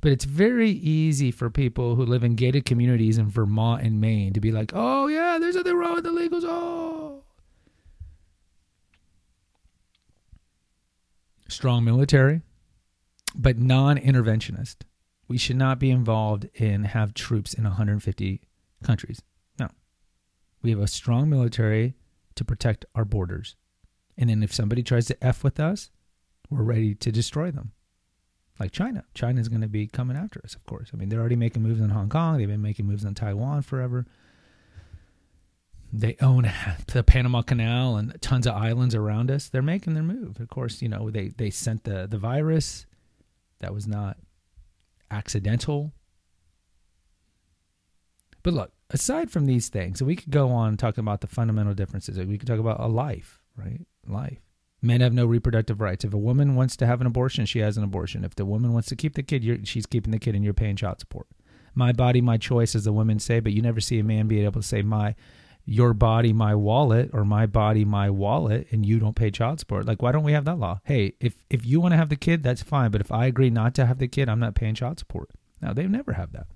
But 0.01 0.13
it's 0.13 0.25
very 0.25 0.71
easy 0.71 1.31
for 1.31 1.51
people 1.51 1.97
who 1.97 2.05
live 2.05 2.23
in 2.23 2.37
gated 2.37 2.65
communities 2.65 3.19
in 3.19 3.29
Vermont 3.29 3.83
and 3.83 4.01
Maine 4.01 4.35
to 4.35 4.41
be 4.41 4.53
like, 4.53 4.73
"Oh 4.75 5.07
yeah, 5.07 5.39
there's 5.41 5.57
nothing 5.57 5.77
wrong 5.77 5.95
with 5.95 6.05
illegals." 6.05 6.45
Oh, 6.45 7.23
strong 11.49 11.85
military, 11.85 12.43
but 13.35 13.59
non-interventionist 13.59 14.85
we 15.29 15.39
should 15.39 15.57
not 15.57 15.79
be 15.79 15.91
involved 15.91 16.49
in 16.55 16.85
have 16.85 17.15
troops 17.15 17.53
in 17.53 17.65
150 17.65 18.41
countries. 18.83 19.23
We 20.63 20.71
have 20.71 20.81
a 20.81 20.87
strong 20.87 21.29
military 21.29 21.95
to 22.35 22.45
protect 22.45 22.85
our 22.95 23.05
borders. 23.05 23.57
And 24.17 24.31
then 24.31 24.43
if 24.43 24.53
somebody 24.53 24.83
tries 24.83 25.07
to 25.07 25.25
F 25.25 25.45
with 25.45 25.61
us, 25.61 25.91
we're 26.51 26.63
ready 26.63 26.95
to 26.95 27.13
destroy 27.13 27.51
them. 27.51 27.73
Like 28.59 28.73
China. 28.73 29.05
China 29.15 29.41
is 29.41 29.49
going 29.49 29.61
to 29.61 29.69
be 29.69 29.87
coming 29.87 30.17
after 30.17 30.41
us, 30.45 30.55
of 30.55 30.65
course. 30.67 30.91
I 30.93 30.97
mean, 30.97 31.09
they're 31.09 31.21
already 31.21 31.37
making 31.37 31.63
moves 31.63 31.81
in 31.81 31.91
Hong 31.91 32.09
Kong. 32.09 32.39
They've 32.39 32.49
been 32.49 32.63
making 32.63 32.87
moves 32.87 33.05
in 33.05 33.15
Taiwan 33.15 33.63
forever. 33.63 34.07
They 35.93 36.17
own 36.21 36.51
the 36.89 37.05
Panama 37.05 37.43
Canal 37.43 37.97
and 37.97 38.21
tons 38.21 38.47
of 38.47 38.55
islands 38.55 38.97
around 38.97 39.31
us. 39.31 39.49
They're 39.49 39.63
making 39.63 39.95
their 39.95 40.03
move. 40.03 40.41
Of 40.41 40.49
course, 40.49 40.83
you 40.83 40.89
know, 40.89 41.11
they, 41.11 41.29
they 41.29 41.51
sent 41.51 41.85
the, 41.85 42.09
the 42.09 42.19
virus. 42.19 42.87
That 43.61 43.73
was 43.73 43.87
not 43.87 44.17
accidental. 45.11 45.93
But 48.43 48.55
look, 48.55 48.73
aside 48.91 49.31
from 49.31 49.47
these 49.47 49.69
things, 49.69 50.03
we 50.03 50.17
could 50.17 50.31
go 50.31 50.51
on 50.51 50.77
talking 50.77 51.03
about 51.03 51.21
the 51.21 51.27
fundamental 51.27 51.75
differences. 51.75 52.19
We 52.19 52.39
could 52.39 52.49
talk 52.49 52.59
about 52.59 52.81
a 52.81 52.87
life, 52.87 53.41
right? 53.57 53.87
Life. 54.07 54.39
Men 54.81 55.01
have 55.01 55.13
no 55.13 55.27
reproductive 55.27 55.81
rights. 55.81 56.05
If 56.05 56.15
a 56.15 56.19
woman 56.19 56.55
wants 56.55 56.77
to 56.77 56.87
have 56.87 57.01
an 57.01 57.07
abortion, 57.07 57.47
she 57.47 57.59
has 57.59 57.77
an 57.77 57.85
abortion. 57.85 58.25
If 58.25 58.37
the 58.37 58.45
woman 58.45 58.73
wants 58.73 58.89
to 58.89 58.97
keep 58.97 59.15
the 59.15 59.25
kid, 59.25 59.67
she's 59.67 59.87
keeping 59.87 60.13
the 60.13 60.21
kid 60.21 60.35
and 60.35 60.45
you're 60.45 60.55
paying 60.55 60.77
child 60.77 61.01
support. 61.01 61.27
My 61.75 61.93
body, 61.93 62.21
my 62.21 62.37
choice, 62.37 62.75
as 62.75 62.85
the 62.85 62.93
women 62.93 63.19
say, 63.19 63.41
but 63.41 63.53
you 63.53 63.63
never 63.63 63.81
see 63.81 63.99
a 63.99 64.05
man 64.05 64.29
being 64.29 64.45
able 64.45 64.61
to 64.61 64.67
say, 64.67 64.83
my 64.83 65.15
your 65.71 65.93
body 65.93 66.33
my 66.33 66.55
wallet 66.55 67.11
or 67.13 67.27
my 67.27 67.45
body 67.45 67.85
my 67.85 68.09
wallet 68.09 68.67
and 68.71 68.87
you 68.87 68.99
don't 68.99 69.15
pay 69.15 69.31
child 69.31 69.61
support 69.61 69.85
like 69.85 70.01
why 70.01 70.11
don't 70.11 70.23
we 70.23 70.33
have 70.33 70.47
that 70.47 70.59
law 70.59 70.81
hey 70.85 71.13
if 71.21 71.45
if 71.51 71.67
you 71.67 71.79
want 71.79 71.93
to 71.93 71.97
have 71.97 72.09
the 72.09 72.17
kid 72.17 72.43
that's 72.43 72.63
fine 72.63 72.91
but 72.91 73.03
if 73.03 73.13
i 73.13 73.27
agree 73.27 73.51
not 73.51 73.75
to 73.75 73.85
have 73.85 73.99
the 73.99 74.09
kid 74.09 74.31
i'm 74.31 74.41
not 74.41 74.55
paying 74.55 74.75
child 74.75 74.99
support 74.99 75.29
now 75.61 75.71
they 75.75 75.87
never 75.87 76.15
have 76.15 76.33
that 76.33 76.47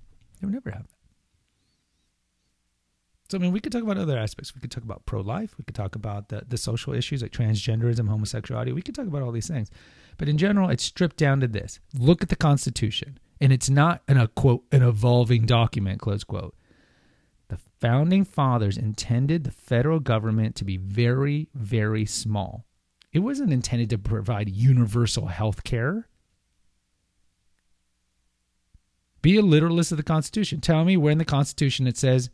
they 0.41 0.47
never 0.47 0.71
have 0.71 0.87
so 3.33 3.39
i 3.39 3.41
mean 3.41 3.51
we 3.51 3.59
could 3.59 3.71
talk 3.71 3.81
about 3.81 3.97
other 3.97 4.15
aspects. 4.15 4.53
We 4.53 4.61
could 4.61 4.69
talk 4.69 4.83
about 4.83 5.07
pro-life. 5.07 5.57
We 5.57 5.63
could 5.63 5.73
talk 5.73 5.95
about 5.95 6.29
the, 6.29 6.43
the 6.47 6.57
social 6.57 6.93
issues 6.93 7.23
like 7.23 7.31
transgenderism 7.31 8.07
homosexuality. 8.07 8.71
We 8.71 8.83
could 8.83 8.93
talk 8.93 9.07
about 9.07 9.23
all 9.23 9.31
these 9.31 9.47
things. 9.47 9.71
But 10.17 10.29
in 10.29 10.37
general 10.37 10.69
it's 10.69 10.83
stripped 10.83 11.17
down 11.17 11.39
to 11.39 11.47
this. 11.47 11.79
Look 11.97 12.21
at 12.21 12.29
the 12.29 12.35
constitution. 12.35 13.17
And 13.41 13.51
it's 13.51 13.71
not 13.71 14.03
an 14.07 14.17
a 14.17 14.27
quote 14.27 14.65
an 14.71 14.83
evolving 14.83 15.47
document 15.47 15.99
close 15.99 16.23
quote. 16.23 16.55
The 17.47 17.57
founding 17.81 18.23
fathers 18.23 18.77
intended 18.77 19.45
the 19.45 19.51
federal 19.51 19.99
government 19.99 20.55
to 20.57 20.63
be 20.63 20.77
very, 20.77 21.49
very 21.55 22.05
small. 22.05 22.65
It 23.11 23.19
wasn't 23.19 23.51
intended 23.51 23.89
to 23.89 23.97
provide 23.97 24.47
universal 24.47 25.25
health 25.25 25.63
care. 25.63 26.07
Be 29.23 29.37
a 29.37 29.41
literalist 29.41 29.91
of 29.91 29.97
the 29.97 30.03
Constitution. 30.03 30.61
Tell 30.61 30.85
me 30.85 30.97
where 30.97 31.11
in 31.11 31.17
the 31.17 31.25
Constitution 31.25 31.87
it 31.87 31.97
says, 31.97 32.29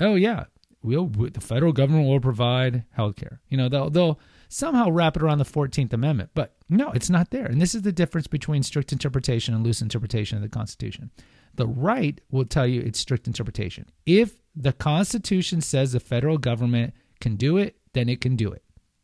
oh, 0.00 0.14
yeah, 0.14 0.44
we'll, 0.82 1.06
the 1.06 1.40
federal 1.40 1.72
government 1.72 2.08
will 2.08 2.20
provide 2.20 2.84
health 2.92 3.16
care. 3.16 3.40
You 3.48 3.56
know, 3.56 3.68
they'll, 3.68 3.90
they'll 3.90 4.20
somehow 4.48 4.90
wrap 4.90 5.16
it 5.16 5.22
around 5.22 5.38
the 5.38 5.44
14th 5.44 5.92
Amendment. 5.92 6.30
But 6.34 6.56
no, 6.68 6.90
it's 6.92 7.10
not 7.10 7.30
there. 7.30 7.46
And 7.46 7.60
this 7.60 7.74
is 7.74 7.82
the 7.82 7.92
difference 7.92 8.26
between 8.26 8.62
strict 8.62 8.92
interpretation 8.92 9.54
and 9.54 9.64
loose 9.64 9.80
interpretation 9.82 10.36
of 10.36 10.42
the 10.42 10.48
Constitution. 10.48 11.10
The 11.54 11.66
right 11.66 12.20
will 12.30 12.44
tell 12.44 12.66
you 12.66 12.80
it's 12.80 12.98
strict 12.98 13.26
interpretation. 13.26 13.86
If 14.06 14.40
the 14.54 14.72
Constitution 14.72 15.60
says 15.60 15.92
the 15.92 16.00
federal 16.00 16.38
government 16.38 16.94
can 17.20 17.36
do 17.36 17.56
it, 17.56 17.76
then 17.92 18.08
it 18.08 18.20
can 18.20 18.36
do 18.36 18.50
it. 18.50 18.62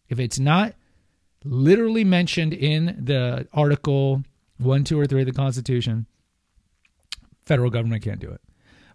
If 0.09 0.19
it's 0.19 0.38
not 0.38 0.75
literally 1.45 2.05
mentioned 2.05 2.53
in 2.53 2.99
the 3.05 3.47
article 3.53 4.23
1, 4.59 4.85
2, 4.85 4.99
or 4.99 5.07
3 5.07 5.23
of 5.23 5.26
the 5.26 5.33
Constitution, 5.33 6.07
federal 7.45 7.71
government 7.71 8.03
can't 8.03 8.21
do 8.21 8.31
it. 8.31 8.41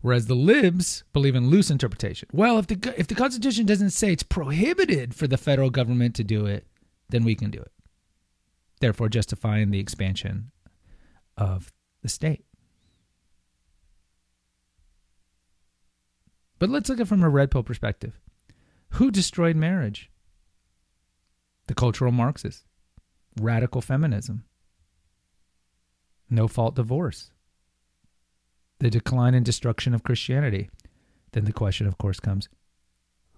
Whereas 0.01 0.25
the 0.25 0.35
libs 0.35 1.03
believe 1.13 1.35
in 1.35 1.49
loose 1.49 1.69
interpretation. 1.69 2.27
Well, 2.33 2.57
if 2.57 2.67
the 2.67 2.93
if 2.97 3.07
the 3.07 3.15
Constitution 3.15 3.65
doesn't 3.65 3.91
say 3.91 4.11
it's 4.11 4.23
prohibited 4.23 5.13
for 5.13 5.27
the 5.27 5.37
federal 5.37 5.69
government 5.69 6.15
to 6.15 6.23
do 6.23 6.45
it, 6.47 6.65
then 7.09 7.23
we 7.23 7.35
can 7.35 7.51
do 7.51 7.59
it. 7.59 7.71
Therefore, 8.79 9.09
justifying 9.09 9.69
the 9.69 9.79
expansion 9.79 10.51
of 11.37 11.71
the 12.01 12.09
state. 12.09 12.45
But 16.57 16.69
let's 16.69 16.89
look 16.89 16.99
at 16.99 17.03
it 17.03 17.07
from 17.07 17.23
a 17.23 17.29
red 17.29 17.51
pill 17.51 17.63
perspective. 17.63 18.19
Who 18.91 19.11
destroyed 19.11 19.55
marriage? 19.55 20.11
The 21.67 21.75
cultural 21.75 22.11
Marxists, 22.11 22.65
radical 23.39 23.81
feminism, 23.81 24.45
no 26.29 26.47
fault 26.47 26.75
divorce, 26.75 27.31
the 28.81 28.89
decline 28.89 29.35
and 29.35 29.45
destruction 29.45 29.93
of 29.93 30.03
Christianity. 30.03 30.69
Then 31.33 31.45
the 31.45 31.53
question, 31.53 31.85
of 31.85 31.99
course, 31.99 32.19
comes 32.19 32.49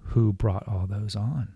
who 0.08 0.32
brought 0.32 0.68
all 0.68 0.88
those 0.88 1.16
on? 1.16 1.54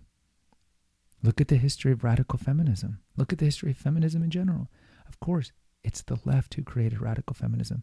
Look 1.23 1.39
at 1.39 1.47
the 1.47 1.55
history 1.55 1.93
of 1.93 2.03
radical 2.03 2.37
feminism. 2.37 2.99
Look 3.15 3.31
at 3.31 3.39
the 3.39 3.45
history 3.45 3.71
of 3.71 3.77
feminism 3.77 4.23
in 4.23 4.29
general. 4.29 4.69
Of 5.07 5.19
course, 5.21 5.51
it's 5.83 6.01
the 6.01 6.19
left 6.25 6.53
who 6.53 6.63
created 6.63 7.01
radical 7.01 7.33
feminism, 7.33 7.81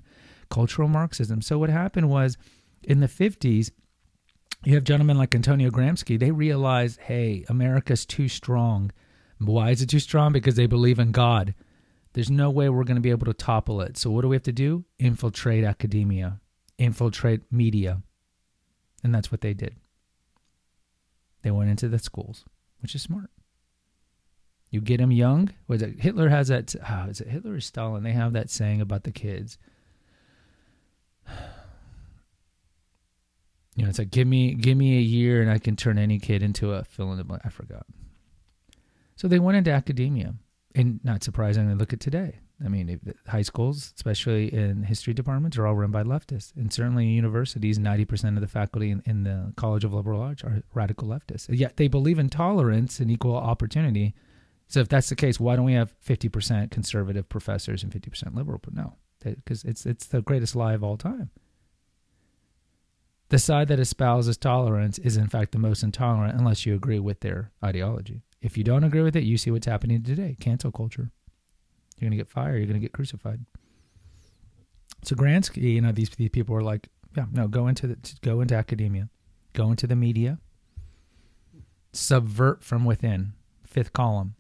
cultural 0.51 0.89
Marxism. 0.89 1.41
So, 1.41 1.59
what 1.59 1.71
happened 1.71 2.11
was 2.11 2.37
in 2.83 3.01
the 3.01 3.09
50s, 3.09 3.71
you 4.65 4.75
have 4.75 4.85
gentlemen 4.85 5.17
like 5.17 5.35
Antonio 5.35 5.71
Gramsci. 5.71 6.19
They 6.19 6.31
realize, 6.31 6.99
hey, 7.03 7.47
America's 7.49 8.05
too 8.05 8.29
strong. 8.29 8.93
Why 9.39 9.71
is 9.71 9.81
it 9.81 9.89
too 9.89 10.01
strong? 10.01 10.33
Because 10.33 10.57
they 10.57 10.67
believe 10.67 10.99
in 10.99 11.13
God. 11.13 11.55
There's 12.15 12.31
no 12.31 12.49
way 12.49 12.69
we're 12.69 12.85
going 12.85 12.97
to 12.97 13.03
be 13.03 13.11
able 13.11 13.27
to 13.27 13.35
topple 13.35 13.81
it. 13.81 13.99
So, 13.99 14.11
what 14.11 14.23
do 14.23 14.29
we 14.29 14.37
have 14.37 14.45
to 14.45 14.53
do? 14.53 14.85
Infiltrate 14.99 15.65
academia, 15.65 16.41
infiltrate 16.79 17.43
media. 17.53 18.03
And 19.03 19.15
that's 19.15 19.31
what 19.31 19.43
they 19.43 19.53
did. 19.53 19.75
They 21.43 21.51
went 21.51 21.69
into 21.69 21.89
the 21.89 21.99
schools, 21.99 22.45
which 22.81 22.95
is 22.95 23.03
smart. 23.03 23.31
You 24.71 24.81
get 24.81 24.97
them 24.97 25.13
young. 25.13 25.51
Was 25.69 25.83
it 25.83 26.01
Hitler 26.01 26.31
has 26.31 26.49
that? 26.49 26.75
Oh, 26.89 27.07
is 27.11 27.21
it 27.21 27.29
Hitler 27.29 27.55
or 27.55 27.61
Stalin? 27.61 28.03
They 28.03 28.13
have 28.13 28.33
that 28.33 28.49
saying 28.49 28.81
about 28.81 29.05
the 29.05 29.13
kids. 29.13 29.59
You 33.77 33.83
know, 33.83 33.89
it's 33.89 33.99
like 33.99 34.11
give 34.11 34.27
me 34.27 34.55
give 34.55 34.77
me 34.77 34.99
a 34.99 35.03
year 35.03 35.43
and 35.43 35.51
I 35.51 35.59
can 35.59 35.75
turn 35.77 35.99
any 35.99 36.19
kid 36.19 36.43
into 36.43 36.73
a 36.73 36.85
fill 36.85 37.11
in 37.11 37.19
the 37.19 37.25
blank. 37.25 37.43
I 37.45 37.49
forgot. 37.49 37.87
So 39.17 39.29
they 39.29 39.39
went 39.39 39.59
into 39.59 39.73
academia, 39.73 40.35
and 40.75 41.01
not 41.05 41.23
surprisingly, 41.23 41.75
look 41.75 41.93
at 41.93 42.01
today. 42.01 42.41
I 42.65 42.69
mean, 42.69 43.01
high 43.27 43.43
schools, 43.43 43.93
especially 43.97 44.53
in 44.53 44.85
history 44.85 45.13
departments, 45.13 45.59
are 45.59 45.67
all 45.67 45.75
run 45.75 45.91
by 45.91 46.05
leftists, 46.05 46.55
and 46.57 46.73
certainly 46.73 47.07
universities, 47.07 47.79
ninety 47.79 48.05
percent 48.05 48.37
of 48.37 48.41
the 48.41 48.49
faculty 48.49 48.91
in, 48.91 49.03
in 49.07 49.25
the 49.25 49.53
College 49.57 49.85
of 49.85 49.93
Liberal 49.93 50.21
Arts 50.21 50.45
are 50.45 50.63
radical 50.73 51.09
leftists. 51.09 51.47
Yet 51.51 51.77
they 51.77 51.89
believe 51.89 52.19
in 52.19 52.29
tolerance 52.29 53.01
and 53.01 53.11
equal 53.11 53.37
opportunity. 53.37 54.15
So 54.69 54.81
if 54.81 54.89
that's 54.89 55.09
the 55.09 55.17
case, 55.17 55.39
why 55.41 55.57
don't 55.57 55.65
we 55.65 55.75
have 55.75 55.95
fifty 56.01 56.29
percent 56.29 56.71
conservative 56.71 57.29
professors 57.29 57.83
and 57.83 57.93
fifty 57.93 58.09
percent 58.09 58.35
liberal? 58.35 58.61
But 58.63 58.75
no, 58.75 58.95
because 59.21 59.65
it's 59.65 59.85
it's 59.85 60.07
the 60.07 60.23
greatest 60.23 60.55
lie 60.55 60.75
of 60.75 60.85
all 60.85 60.97
time. 60.97 61.31
The 63.31 63.39
side 63.39 63.69
that 63.69 63.81
espouses 63.81 64.37
tolerance 64.37 64.99
is, 64.99 65.17
in 65.17 65.29
fact, 65.29 65.53
the 65.53 65.59
most 65.59 65.83
intolerant 65.83 66.39
unless 66.39 66.67
you 66.67 66.75
agree 66.75 67.01
with 67.01 67.21
their 67.21 67.51
ideology. 67.65 68.23
If 68.45 68.59
you 68.59 68.63
don't 68.63 68.85
agree 68.85 69.01
with 69.01 69.17
it, 69.17 69.25
you 69.25 69.39
see 69.39 69.51
what's 69.51 69.67
happening 69.67 70.03
today 70.03 70.37
cancel 70.39 70.71
culture. 70.71 71.11
You're 71.97 72.11
going 72.11 72.19
to 72.19 72.23
get 72.23 72.29
fired. 72.29 72.59
You're 72.59 72.67
going 72.67 72.75
to 72.75 72.81
get 72.81 72.93
crucified. 72.93 73.41
So 75.03 75.17
Gramsci, 75.17 75.63
you 75.63 75.81
know, 75.81 75.93
these, 75.93 76.11
these 76.11 76.29
people 76.29 76.55
were 76.55 76.63
like, 76.63 76.89
yeah, 77.17 77.25
no, 77.33 77.49
go 77.49 77.69
into 77.69 77.87
the, 77.87 77.97
go 78.21 78.43
into 78.43 78.55
academia, 78.55 79.09
go 79.55 79.71
into 79.71 79.87
the 79.87 79.97
media, 79.97 80.39
subvert 81.93 82.63
from 82.63 82.85
within. 82.85 83.33
Fifth 83.67 83.95
column. 83.95 84.35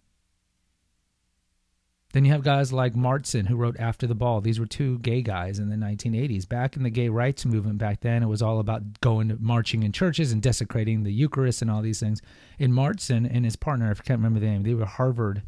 Then 2.15 2.25
you 2.25 2.31
have 2.31 2.45
guys 2.45 2.73
like 2.73 2.95
Madsen, 2.95 3.49
who 3.49 3.57
wrote 3.57 3.75
After 3.81 4.07
the 4.07 4.15
Ball. 4.15 4.41
These 4.41 4.61
were 4.61 4.67
two 4.67 5.01
gay 5.01 5.21
guys 5.21 5.59
in 5.59 5.69
the 5.69 5.75
1980s. 5.75 6.49
Back 6.49 6.77
in 6.77 6.85
the 6.85 6.91
gay 6.91 7.09
rights 7.09 7.45
movement 7.45 7.79
back 7.79 8.03
then, 8.03 8.23
it 8.23 8.29
was 8.29 8.41
all 8.41 8.61
about 8.61 9.01
going 9.01 9.31
to 9.31 9.37
marching 9.41 9.83
in 9.83 9.91
churches 9.91 10.31
and 10.31 10.41
desecrating 10.41 11.03
the 11.03 11.13
Eucharist 11.13 11.61
and 11.61 11.69
all 11.69 11.83
these 11.83 11.99
things. 11.99 12.23
And 12.61 12.73
Madsen 12.73 13.29
and 13.29 13.45
his 13.45 13.57
partner, 13.57 13.91
I 13.91 13.95
can't 13.95 14.21
remember 14.21 14.39
the 14.39 14.47
name, 14.47 14.63
they 14.63 14.75
were 14.75 14.85
Harvard 14.85 15.43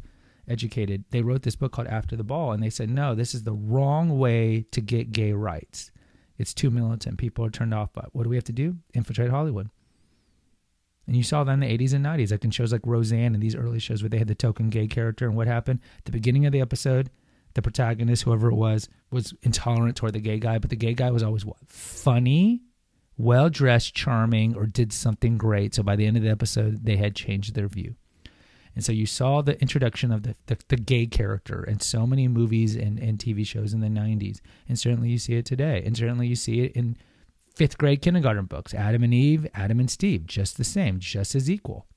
educated. 0.45 1.05
They 1.11 1.21
wrote 1.21 1.43
this 1.43 1.55
book 1.55 1.71
called 1.71 1.87
After 1.87 2.17
the 2.17 2.25
Ball, 2.25 2.51
and 2.51 2.61
they 2.61 2.69
said, 2.69 2.89
no, 2.89 3.15
this 3.15 3.33
is 3.33 3.43
the 3.43 3.53
wrong 3.53 4.19
way 4.19 4.65
to 4.71 4.81
get 4.81 5.13
gay 5.13 5.31
rights. 5.31 5.91
It's 6.37 6.53
too 6.53 6.69
militant. 6.69 7.17
People 7.17 7.45
are 7.45 7.49
turned 7.49 7.73
off 7.73 7.93
by. 7.93 8.07
What 8.11 8.23
do 8.23 8.29
we 8.29 8.35
have 8.35 8.43
to 8.43 8.51
do? 8.51 8.75
Infiltrate 8.93 9.29
Hollywood. 9.29 9.69
And 11.07 11.15
you 11.15 11.23
saw 11.23 11.43
that 11.45 11.53
in 11.53 11.61
the 11.61 11.77
80s 11.77 11.93
and 11.93 12.05
90s, 12.05 12.31
like 12.31 12.43
in 12.43 12.51
shows 12.51 12.73
like 12.73 12.85
Roseanne 12.85 13.33
and 13.33 13.41
these 13.41 13.55
early 13.55 13.79
shows 13.79 14.03
where 14.03 14.09
they 14.09 14.17
had 14.17 14.27
the 14.27 14.35
token 14.35 14.69
gay 14.69 14.87
character. 14.87 15.25
And 15.25 15.35
what 15.35 15.47
happened? 15.47 15.79
At 15.99 16.05
the 16.05 16.11
beginning 16.11 16.45
of 16.45 16.51
the 16.51 16.59
episode, 16.59 17.09
the 17.53 17.61
protagonist, 17.61 18.23
whoever 18.23 18.49
it 18.49 18.55
was, 18.55 18.89
was 19.09 19.33
intolerant 19.41 19.95
toward 19.95 20.13
the 20.13 20.19
gay 20.19 20.37
guy, 20.37 20.59
but 20.59 20.69
the 20.69 20.75
gay 20.75 20.93
guy 20.93 21.09
was 21.09 21.23
always 21.23 21.45
what? 21.45 21.57
Funny, 21.65 22.61
well 23.17 23.49
dressed, 23.49 23.95
charming, 23.95 24.55
or 24.55 24.65
did 24.65 24.91
something 24.91 25.37
great. 25.37 25.73
So 25.73 25.81
by 25.81 25.95
the 25.95 26.05
end 26.05 26.17
of 26.17 26.23
the 26.23 26.29
episode, 26.29 26.85
they 26.85 26.97
had 26.97 27.15
changed 27.15 27.55
their 27.55 27.67
view. 27.67 27.95
And 28.75 28.85
so 28.85 28.91
you 28.91 29.07
saw 29.07 29.41
the 29.41 29.59
introduction 29.59 30.11
of 30.11 30.21
the, 30.21 30.35
the, 30.45 30.57
the, 30.67 30.77
gay 30.77 31.07
character 31.07 31.63
in 31.63 31.79
so 31.79 32.05
many 32.05 32.27
movies 32.27 32.75
and, 32.75 32.99
and 32.99 33.17
TV 33.17 33.43
shows 33.43 33.73
in 33.73 33.79
the 33.79 33.87
90s. 33.87 34.39
And 34.69 34.77
certainly 34.77 35.09
you 35.09 35.17
see 35.17 35.33
it 35.33 35.47
today. 35.47 35.81
And 35.83 35.97
certainly 35.97 36.27
you 36.27 36.35
see 36.35 36.61
it 36.61 36.73
in 36.73 36.95
fifth 37.57 37.77
grade 37.79 38.03
kindergarten 38.03 38.45
books 38.45 38.73
Adam 38.73 39.03
and 39.03 39.13
Eve, 39.13 39.47
Adam 39.55 39.79
and 39.79 39.89
Steve, 39.89 40.27
just 40.27 40.57
the 40.57 40.63
same, 40.63 40.99
just 40.99 41.33
as 41.33 41.49
equal. 41.49 41.87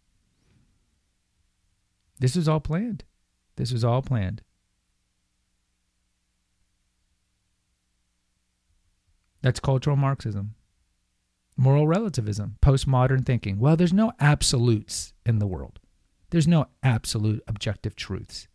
This 2.19 2.35
was 2.35 2.49
all 2.49 2.61
planned. 2.61 3.05
This 3.57 3.73
was 3.73 3.85
all 3.85 4.01
planned. 4.01 4.41
That's 9.43 9.61
cultural 9.61 9.97
Marxism. 9.97 10.55
Moral 11.57 11.87
relativism, 11.87 12.57
postmodern 12.63 13.27
thinking. 13.27 13.59
Well, 13.59 13.77
there's 13.77 13.93
no 13.93 14.13
absolutes 14.19 15.13
in 15.27 15.41
the 15.41 15.47
world. 15.47 15.79
There's 16.31 16.49
no 16.49 16.69
absolute 16.83 17.43
objective 17.47 17.95
truths. 17.97 18.49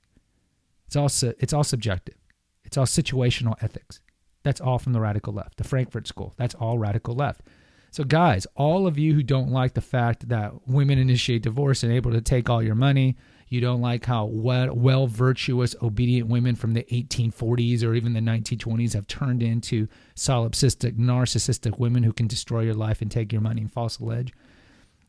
It's 0.88 0.96
all 0.96 1.06
it's 1.40 1.54
all 1.54 1.64
subjective. 1.64 2.16
It's 2.64 2.78
all 2.78 2.86
situational 2.86 3.62
ethics. 3.62 4.00
That's 4.46 4.62
all 4.62 4.78
from 4.78 4.94
the 4.94 5.00
radical 5.00 5.34
left, 5.34 5.58
the 5.58 5.64
Frankfurt 5.64 6.08
School. 6.08 6.36
That's 6.38 6.54
all 6.54 6.78
radical 6.78 7.16
left. 7.16 7.42
So, 7.90 8.04
guys, 8.04 8.46
all 8.56 8.86
of 8.86 8.96
you 9.00 9.16
who 9.16 9.24
don't 9.24 9.50
like 9.50 9.74
the 9.74 9.82
fact 9.82 10.30
that 10.30 10.68
women 10.68 11.00
initiate 11.00 11.42
divorce 11.42 11.82
and 11.82 11.92
able 11.92 12.12
to 12.12 12.22
take 12.22 12.48
all 12.48 12.62
your 12.62 12.75
money, 12.75 13.18
you 13.50 13.60
don't 13.60 13.82
like 13.82 14.06
how 14.06 14.25
well, 14.25 15.08
virtuous, 15.08 15.75
obedient 15.82 16.28
women 16.30 16.54
from 16.54 16.74
the 16.74 16.84
1840s 16.84 17.84
or 17.84 17.96
even 17.96 18.14
the 18.14 18.20
1920s 18.20 18.94
have 18.94 19.08
turned 19.08 19.42
into 19.42 19.88
solipsistic, 20.16 20.96
narcissistic 20.96 21.80
women 21.80 22.04
who 22.04 22.14
can 22.14 22.28
destroy 22.28 22.62
your 22.62 22.75
life 22.75 23.02
and 23.02 23.10
take 23.10 23.34
your 23.34 23.42
money 23.42 23.62
and 23.62 23.74
false 23.74 23.98
allege. 23.98 24.32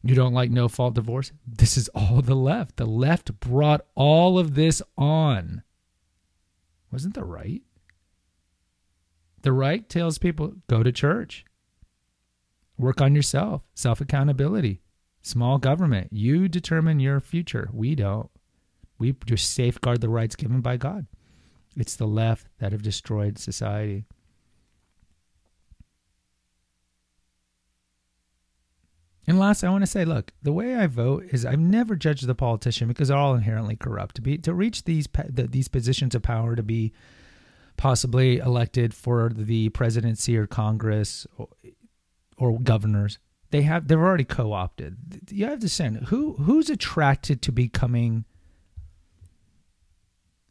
You 0.03 0.15
don't 0.15 0.33
like 0.33 0.51
no 0.51 0.69
fault 0.69 0.95
divorce? 0.95 1.31
This 1.47 1.77
is 1.77 1.91
all 1.95 2.23
the 2.23 2.35
left. 2.35 2.77
The 2.77 2.87
left 2.87 3.39
brought 3.39 3.85
all 3.95 4.39
of 4.39 4.55
this 4.55 4.81
on. 4.97 5.63
Wasn't 6.91 7.13
the 7.13 7.25
right? 7.25 7.61
The 9.47 9.53
right 9.53 9.89
tells 9.89 10.19
people 10.19 10.55
go 10.67 10.83
to 10.83 10.91
church, 10.91 11.45
work 12.77 13.01
on 13.01 13.15
yourself, 13.15 13.63
self 13.77 14.01
accountability, 14.01 14.83
small 15.23 15.59
government. 15.59 16.09
You 16.11 16.49
determine 16.49 16.99
your 16.99 17.21
future. 17.21 17.71
We 17.73 17.95
don't. 17.95 18.29
We 18.99 19.15
just 19.25 19.53
safeguard 19.53 20.01
the 20.01 20.09
rights 20.09 20.35
given 20.35 20.63
by 20.63 20.79
God. 20.79 21.07
It's 21.77 21.95
the 21.95 22.09
left 22.09 22.49
that 22.59 22.73
have 22.73 22.83
destroyed 22.83 23.39
society. 23.39 24.07
And 29.29 29.39
last, 29.39 29.63
I 29.63 29.69
want 29.69 29.83
to 29.83 29.87
say, 29.87 30.05
look, 30.05 30.33
the 30.43 30.53
way 30.53 30.75
I 30.75 30.89
vote 30.89 31.27
is 31.31 31.47
I've 31.47 31.61
never 31.61 31.95
judged 31.95 32.27
the 32.27 32.35
politician 32.35 32.89
because 32.89 33.07
they're 33.07 33.17
all 33.17 33.37
inherently 33.37 33.77
corrupt. 33.77 34.17
To 34.17 34.23
be 34.23 34.39
to 34.39 34.53
reach 34.53 34.83
these 34.83 35.07
these 35.29 35.69
positions 35.69 36.17
of 36.17 36.23
power, 36.23 36.57
to 36.57 36.65
be 36.65 36.93
possibly 37.77 38.39
elected 38.39 38.95
for 38.95 39.31
the 39.35 39.69
presidency 39.71 40.37
or 40.37 40.47
Congress 40.47 41.27
or, 41.37 41.49
or 42.39 42.59
governors, 42.59 43.19
they 43.51 43.63
have 43.63 43.89
they're 43.89 44.05
already 44.05 44.25
co-opted. 44.25 44.97
You 45.31 45.47
have 45.47 45.61
to 45.61 45.69
send 45.69 46.09
who 46.09 46.35
who's 46.35 46.69
attracted 46.69 47.43
to 47.43 47.53
becoming 47.53 48.25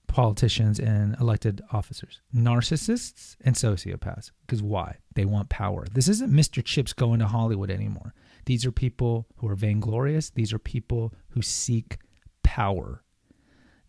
politicians 0.07 0.79
and 0.79 1.15
elected 1.19 1.61
officers? 1.73 2.21
Narcissists 2.33 3.35
and 3.41 3.53
sociopaths. 3.53 4.31
Because 4.45 4.63
why? 4.63 4.97
They 5.13 5.25
want 5.25 5.49
power. 5.49 5.85
This 5.91 6.07
isn't 6.07 6.31
mr 6.31 6.63
chips 6.63 6.93
going 6.93 7.19
to 7.19 7.27
hollywood 7.27 7.69
anymore. 7.69 8.13
These 8.45 8.65
are 8.65 8.71
people 8.71 9.27
who 9.37 9.47
are 9.49 9.55
vainglorious. 9.55 10.29
These 10.29 10.53
are 10.53 10.59
people 10.59 11.13
who 11.29 11.41
seek 11.41 11.97
power. 12.43 13.03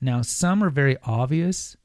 Now 0.01 0.23
some 0.23 0.65
are 0.65 0.71
very 0.71 0.97
obvious 1.05 1.77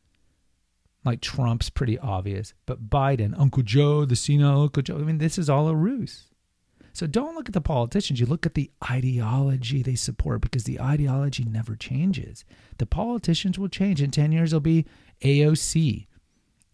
like 1.03 1.21
Trump's 1.21 1.69
pretty 1.69 1.97
obvious, 1.97 2.53
but 2.65 2.89
Biden, 2.89 3.37
Uncle 3.39 3.63
Joe, 3.63 4.05
the 4.05 4.15
senile 4.15 4.63
Uncle 4.63 4.83
Joe, 4.83 4.97
I 4.97 4.99
mean, 4.99 5.17
this 5.17 5.37
is 5.37 5.49
all 5.49 5.67
a 5.67 5.75
ruse. 5.75 6.27
So 6.93 7.07
don't 7.07 7.35
look 7.35 7.47
at 7.47 7.53
the 7.53 7.61
politicians, 7.61 8.19
you 8.19 8.25
look 8.25 8.45
at 8.45 8.53
the 8.53 8.69
ideology 8.89 9.81
they 9.81 9.95
support 9.95 10.41
because 10.41 10.65
the 10.65 10.79
ideology 10.79 11.43
never 11.43 11.75
changes. 11.75 12.43
The 12.77 12.85
politicians 12.85 13.57
will 13.57 13.69
change. 13.69 14.01
In 14.01 14.11
10 14.11 14.31
years, 14.31 14.51
it'll 14.51 14.59
be 14.59 14.85
AOC 15.21 16.07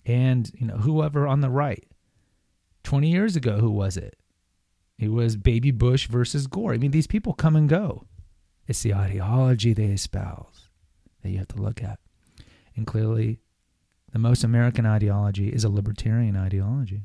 and, 0.06 0.52
you 0.56 0.66
know, 0.66 0.78
whoever 0.78 1.28
on 1.28 1.42
the 1.42 1.50
right. 1.50 1.86
20 2.84 3.12
years 3.12 3.36
ago, 3.36 3.58
who 3.58 3.70
was 3.70 3.96
it? 3.96 4.18
It 4.98 5.12
was 5.12 5.36
Baby 5.36 5.72
Bush 5.72 6.08
versus 6.08 6.48
Gore. 6.48 6.74
I 6.74 6.78
mean, 6.78 6.92
these 6.92 7.08
people 7.08 7.34
come 7.34 7.56
and 7.56 7.70
go. 7.70 8.06
It's 8.66 8.82
the 8.82 8.96
ideology 8.96 9.74
they 9.74 9.86
espouse 9.86 10.70
that 11.22 11.30
you 11.30 11.38
have 11.38 11.48
to 11.50 11.62
look 11.62 11.84
at. 11.84 12.00
And 12.76 12.88
clearly, 12.88 13.40
the 14.12 14.20
most 14.20 14.44
American 14.44 14.86
ideology 14.86 15.50
is 15.50 15.64
a 15.64 15.70
libertarian 15.70 16.36
ideology. 16.36 17.04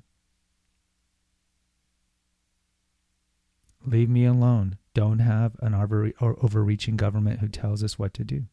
Leave 3.85 4.09
me 4.09 4.25
alone. 4.25 4.79
Don't 4.95 5.19
have 5.19 5.57
an 5.61 5.75
overreaching 6.21 6.97
government 6.97 7.41
who 7.41 7.49
tells 7.49 7.83
us 7.83 7.99
what 7.99 8.15
to 8.15 8.25
do. 8.25 8.45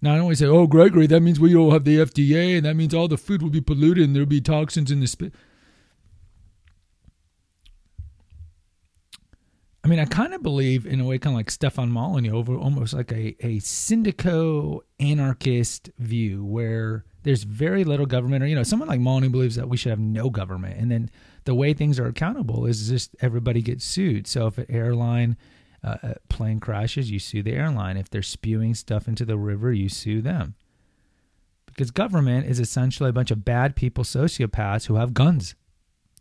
Now, 0.00 0.12
I 0.12 0.14
don't 0.16 0.22
always 0.22 0.38
say, 0.38 0.46
oh, 0.46 0.66
Gregory, 0.66 1.06
that 1.06 1.20
means 1.20 1.40
we 1.40 1.52
don't 1.52 1.72
have 1.72 1.84
the 1.84 1.98
FDA, 1.98 2.56
and 2.56 2.66
that 2.66 2.76
means 2.76 2.94
all 2.94 3.08
the 3.08 3.16
food 3.16 3.42
will 3.42 3.50
be 3.50 3.60
polluted 3.60 4.04
and 4.04 4.14
there'll 4.14 4.26
be 4.26 4.40
toxins 4.40 4.90
in 4.90 5.00
the 5.00 5.06
spit. 5.06 5.32
I 9.82 9.88
mean, 9.88 10.00
I 10.00 10.04
kind 10.04 10.34
of 10.34 10.42
believe 10.42 10.84
in 10.84 11.00
a 11.00 11.04
way, 11.04 11.18
kind 11.18 11.34
of 11.34 11.38
like 11.38 11.50
Stefan 11.50 11.92
Molyneux, 11.92 12.44
almost 12.58 12.92
like 12.92 13.12
a, 13.12 13.36
a 13.40 13.60
syndico 13.60 14.80
anarchist 14.98 15.90
view 15.98 16.44
where 16.44 17.04
there's 17.26 17.42
very 17.42 17.82
little 17.82 18.06
government, 18.06 18.44
or, 18.44 18.46
you 18.46 18.54
know, 18.54 18.62
someone 18.62 18.88
like 18.88 19.00
Molyneux 19.00 19.30
believes 19.30 19.56
that 19.56 19.68
we 19.68 19.76
should 19.76 19.90
have 19.90 19.98
no 19.98 20.30
government. 20.30 20.78
And 20.78 20.92
then 20.92 21.10
the 21.42 21.56
way 21.56 21.74
things 21.74 21.98
are 21.98 22.06
accountable 22.06 22.66
is 22.66 22.88
just 22.88 23.16
everybody 23.20 23.62
gets 23.62 23.84
sued. 23.84 24.28
So 24.28 24.46
if 24.46 24.58
an 24.58 24.66
airline 24.68 25.36
uh, 25.82 25.96
uh 26.04 26.14
plane 26.28 26.60
crashes, 26.60 27.10
you 27.10 27.18
sue 27.18 27.42
the 27.42 27.54
airline. 27.54 27.96
If 27.96 28.08
they're 28.08 28.22
spewing 28.22 28.76
stuff 28.76 29.08
into 29.08 29.24
the 29.24 29.36
river, 29.36 29.72
you 29.72 29.88
sue 29.88 30.22
them. 30.22 30.54
Because 31.66 31.90
government 31.90 32.46
is 32.46 32.60
essentially 32.60 33.10
a 33.10 33.12
bunch 33.12 33.32
of 33.32 33.44
bad 33.44 33.74
people, 33.74 34.04
sociopaths 34.04 34.86
who 34.86 34.94
have 34.94 35.12
guns, 35.12 35.56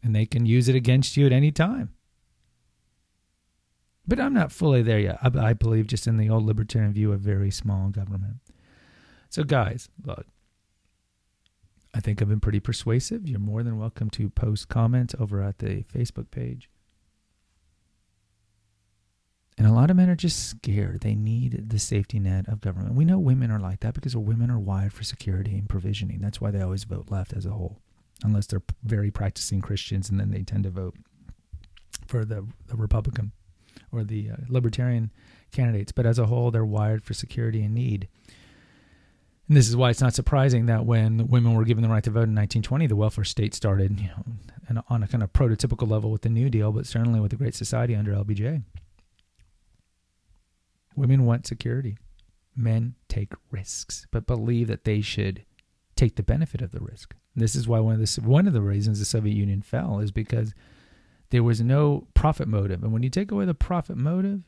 and 0.04 0.16
they 0.16 0.26
can 0.26 0.48
use 0.48 0.68
it 0.68 0.76
against 0.76 1.16
you 1.16 1.28
at 1.28 1.32
any 1.32 1.52
time. 1.52 1.94
But 4.08 4.20
I'm 4.20 4.34
not 4.34 4.52
fully 4.52 4.82
there 4.82 5.00
yet. 5.00 5.20
I, 5.22 5.50
I 5.50 5.54
believe 5.54 5.86
just 5.86 6.08
in 6.08 6.18
the 6.18 6.32
old 6.32 6.46
libertarian 6.46 6.94
view 6.94 7.12
of 7.12 7.22
very 7.22 7.52
small 7.52 7.90
government. 7.90 8.38
So, 9.30 9.44
guys, 9.44 9.88
look, 10.04 10.26
I 11.96 12.02
think 12.02 12.22
I've 12.22 12.28
been 12.28 12.42
pretty 12.42 12.60
persuasive. 12.60 13.26
You're 13.26 13.40
more 13.40 13.64
than 13.64 13.80
welcome 13.80 14.10
to 14.12 14.30
post 14.30 14.68
comments 14.68 15.16
over 15.18 15.42
at 15.42 15.60
the 15.60 15.84
Facebook 15.84 16.30
page. 16.30 16.70
And 19.58 19.66
a 19.66 19.72
lot 19.72 19.90
of 19.90 19.96
men 19.96 20.10
are 20.10 20.16
just 20.16 20.50
scared. 20.50 21.00
They 21.00 21.16
need 21.16 21.70
the 21.70 21.80
safety 21.80 22.20
net 22.20 22.50
of 22.50 22.60
government. 22.60 22.96
We 22.96 23.06
know 23.06 23.18
women 23.18 23.50
are 23.50 23.62
like 23.62 23.80
that 23.80 23.94
because 23.94 24.14
women 24.14 24.52
are 24.52 24.60
wired 24.60 24.92
for 24.92 25.06
security 25.06 25.58
and 25.58 25.70
provisioning. 25.70 26.20
That's 26.20 26.42
why 26.42 26.52
they 26.52 26.62
always 26.62 26.84
vote 26.84 27.10
left 27.10 27.32
as 27.32 27.46
a 27.46 27.52
whole, 27.52 27.80
unless 28.22 28.48
they're 28.48 28.62
very 28.84 29.10
practicing 29.10 29.62
Christians, 29.62 30.10
and 30.10 30.20
then 30.20 30.32
they 30.32 30.44
tend 30.44 30.66
to 30.66 30.72
vote 30.72 30.96
for 32.06 32.26
the, 32.26 32.46
the 32.68 32.76
Republican 32.76 33.32
or 33.94 34.04
the 34.04 34.32
uh, 34.32 34.36
libertarian 34.50 35.12
candidates, 35.54 35.94
but 35.94 36.06
as 36.06 36.20
a 36.20 36.26
whole, 36.26 36.52
they're 36.52 36.66
wired 36.66 37.06
for 37.06 37.14
security 37.14 37.64
and 37.64 37.74
need. 37.74 38.10
And 39.48 39.56
this 39.56 39.70
is 39.70 39.76
why 39.76 39.92
it's 39.92 40.02
not 40.02 40.16
surprising 40.16 40.66
that 40.66 40.86
when 40.86 41.28
women 41.28 41.54
were 41.54 41.66
given 41.66 41.84
the 41.84 41.90
right 41.90 42.04
to 42.04 42.10
vote 42.10 42.28
in 42.28 42.36
1920, 42.36 42.88
the 42.88 42.96
welfare 42.96 43.24
state 43.24 43.54
started, 43.54 44.00
you 44.00 44.10
know, 44.74 44.84
on 44.90 45.04
a 45.04 45.08
kind 45.08 45.24
of 45.24 45.32
prototypical 45.34 45.90
level 45.90 46.10
with 46.10 46.24
the 46.24 46.30
New 46.30 46.50
Deal, 46.50 46.72
but 46.72 46.88
certainly 46.88 47.20
with 47.20 47.30
the 47.30 47.38
Great 47.38 47.54
Society 47.54 47.96
under 47.96 48.14
LBJ. 48.14 48.64
Women 50.96 51.26
want 51.26 51.46
security. 51.46 51.98
Men 52.56 52.96
take 53.08 53.34
risks, 53.52 54.08
but 54.12 54.26
believe 54.26 54.68
that 54.68 54.86
they 54.86 55.02
should 55.02 55.46
take 55.96 56.16
the 56.16 56.24
benefit 56.24 56.62
of 56.62 56.72
the 56.72 56.80
risk. 56.80 57.14
This 57.36 57.56
is 57.56 57.68
why 57.68 57.80
one 57.80 57.96
of 57.96 58.00
the 58.00 58.22
one 58.22 58.48
of 58.48 58.54
the 58.54 58.62
reasons 58.62 58.98
the 58.98 59.06
Soviet 59.06 59.36
Union 59.36 59.62
fell 59.62 60.00
is 60.00 60.12
because 60.12 60.54
there 61.30 61.44
was 61.44 61.62
no 61.62 62.08
profit 62.14 62.48
motive. 62.48 62.82
And 62.82 62.94
when 62.94 63.04
you 63.04 63.10
take 63.10 63.32
away 63.32 63.46
the 63.46 63.54
profit 63.54 63.98
motive, 63.98 64.42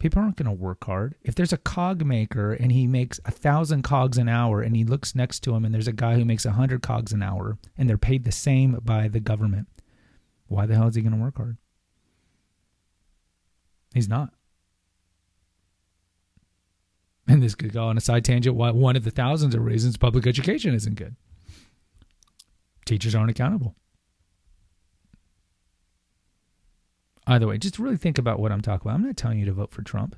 people 0.00 0.20
aren't 0.20 0.36
going 0.36 0.46
to 0.46 0.52
work 0.52 0.84
hard. 0.84 1.14
If 1.22 1.36
there's 1.36 1.52
a 1.52 1.58
cog 1.58 2.04
maker 2.04 2.52
and 2.52 2.72
he 2.72 2.88
makes 2.88 3.20
a 3.24 3.30
thousand 3.30 3.82
cogs 3.82 4.18
an 4.18 4.28
hour 4.28 4.62
and 4.62 4.74
he 4.74 4.82
looks 4.82 5.14
next 5.14 5.40
to 5.40 5.54
him 5.54 5.64
and 5.64 5.72
there's 5.72 5.86
a 5.86 5.92
guy 5.92 6.16
who 6.16 6.24
makes 6.24 6.44
a 6.44 6.52
hundred 6.52 6.82
cogs 6.82 7.12
an 7.12 7.22
hour 7.22 7.58
and 7.78 7.88
they're 7.88 7.98
paid 7.98 8.24
the 8.24 8.32
same 8.32 8.78
by 8.82 9.06
the 9.06 9.20
government, 9.20 9.68
why 10.48 10.66
the 10.66 10.74
hell 10.74 10.88
is 10.88 10.96
he 10.96 11.02
going 11.02 11.14
to 11.14 11.22
work 11.22 11.36
hard? 11.36 11.58
He's 13.94 14.08
not. 14.08 14.30
And 17.28 17.42
this 17.42 17.54
could 17.54 17.72
go 17.72 17.84
on 17.84 17.96
a 17.96 18.00
side 18.00 18.24
tangent. 18.24 18.56
Why 18.56 18.70
one 18.70 18.96
of 18.96 19.04
the 19.04 19.10
thousands 19.10 19.54
of 19.54 19.64
reasons 19.64 19.96
public 19.96 20.26
education 20.26 20.74
isn't 20.74 20.96
good. 20.96 21.14
Teachers 22.86 23.14
aren't 23.14 23.30
accountable. 23.30 23.76
Either 27.30 27.46
way, 27.46 27.58
just 27.58 27.78
really 27.78 27.96
think 27.96 28.18
about 28.18 28.40
what 28.40 28.50
I'm 28.50 28.60
talking 28.60 28.88
about. 28.88 28.96
I'm 28.96 29.06
not 29.06 29.16
telling 29.16 29.38
you 29.38 29.46
to 29.46 29.52
vote 29.52 29.70
for 29.70 29.82
Trump. 29.82 30.16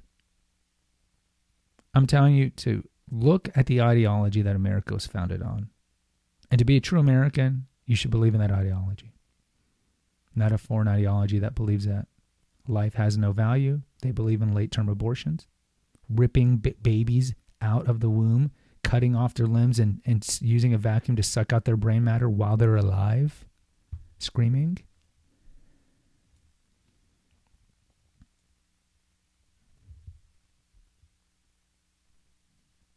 I'm 1.92 2.06
telling 2.06 2.34
you 2.34 2.48
to 2.48 2.88
look 3.10 3.50
at 3.54 3.66
the 3.66 3.82
ideology 3.82 4.40
that 4.40 4.56
America 4.56 4.94
was 4.94 5.06
founded 5.06 5.42
on. 5.42 5.68
And 6.50 6.58
to 6.58 6.64
be 6.64 6.78
a 6.78 6.80
true 6.80 6.98
American, 6.98 7.66
you 7.84 7.96
should 7.96 8.10
believe 8.10 8.32
in 8.32 8.40
that 8.40 8.50
ideology. 8.50 9.12
Not 10.34 10.52
a 10.52 10.58
foreign 10.58 10.88
ideology 10.88 11.38
that 11.38 11.54
believes 11.54 11.84
that 11.84 12.06
life 12.66 12.94
has 12.94 13.18
no 13.18 13.32
value. 13.32 13.82
They 14.00 14.10
believe 14.10 14.40
in 14.40 14.54
late 14.54 14.70
term 14.70 14.88
abortions, 14.88 15.46
ripping 16.08 16.56
b- 16.56 16.76
babies 16.80 17.34
out 17.60 17.86
of 17.88 18.00
the 18.00 18.08
womb, 18.08 18.52
cutting 18.82 19.14
off 19.14 19.34
their 19.34 19.46
limbs, 19.46 19.78
and, 19.78 20.00
and 20.06 20.26
using 20.40 20.72
a 20.72 20.78
vacuum 20.78 21.16
to 21.16 21.22
suck 21.22 21.52
out 21.52 21.66
their 21.66 21.76
brain 21.76 22.04
matter 22.04 22.30
while 22.30 22.56
they're 22.56 22.76
alive, 22.76 23.44
screaming. 24.18 24.78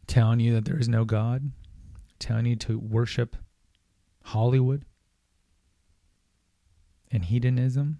Telling 0.07 0.39
you 0.39 0.53
that 0.53 0.65
there 0.65 0.79
is 0.79 0.89
no 0.89 1.05
God, 1.05 1.51
telling 2.19 2.45
you 2.45 2.55
to 2.57 2.77
worship 2.77 3.35
Hollywood 4.23 4.85
and 7.11 7.25
hedonism, 7.25 7.99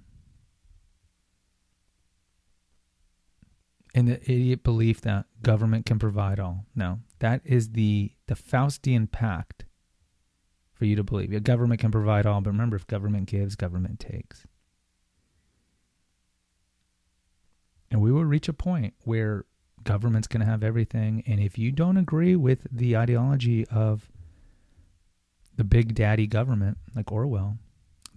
and 3.94 4.08
the 4.08 4.22
idiot 4.30 4.64
belief 4.64 5.02
that 5.02 5.26
government 5.42 5.86
can 5.86 6.00
provide 6.00 6.40
all. 6.40 6.66
No, 6.76 7.00
that 7.20 7.42
is 7.46 7.72
the 7.72 8.12
the 8.28 8.36
Faustian 8.36 9.10
pact 9.10 9.66
for 10.74 10.86
you 10.86 10.96
to 10.98 11.04
believe. 11.04 11.32
Yeah, 11.32 11.40
government 11.40 11.80
can 11.80 11.92
provide 11.92 12.26
all, 12.26 12.42
but 12.42 12.50
remember, 12.50 12.76
if 12.76 12.86
government 12.88 13.28
gives, 13.28 13.56
government 13.56 14.00
takes. 14.00 14.46
And 17.90 18.02
we 18.02 18.12
will 18.12 18.26
reach 18.26 18.50
a 18.50 18.54
point 18.54 18.94
where 19.06 19.46
government's 19.86 20.28
going 20.28 20.42
to 20.42 20.52
have 20.52 20.64
everything. 20.64 21.24
And 21.26 21.40
if 21.40 21.58
you 21.58 21.72
don't 21.72 21.98
agree 21.98 22.36
with 22.36 22.68
the 22.70 22.98
ideology 22.98 23.66
of 23.68 24.12
the 25.56 25.64
big 25.64 25.96
daddy 25.96 26.28
government, 26.28 26.78
like 26.96 27.12
Orwell, 27.12 27.58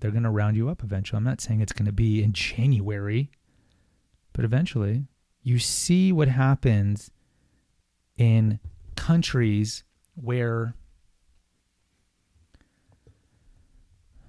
they're 0.01 0.11
going 0.11 0.25
to 0.25 0.31
round 0.31 0.57
you 0.57 0.69
up 0.69 0.83
eventually. 0.83 1.19
I'm 1.19 1.25
not 1.25 1.41
saying 1.41 1.61
it's 1.61 1.73
going 1.73 1.87
to 1.87 1.93
be 1.93 2.23
in 2.23 2.33
January, 2.33 3.31
but 4.33 4.45
eventually 4.45 5.07
you 5.43 5.59
see 5.59 6.11
what 6.13 6.29
happens 6.29 7.11
in 8.17 8.59
countries 8.97 9.85
where 10.15 10.75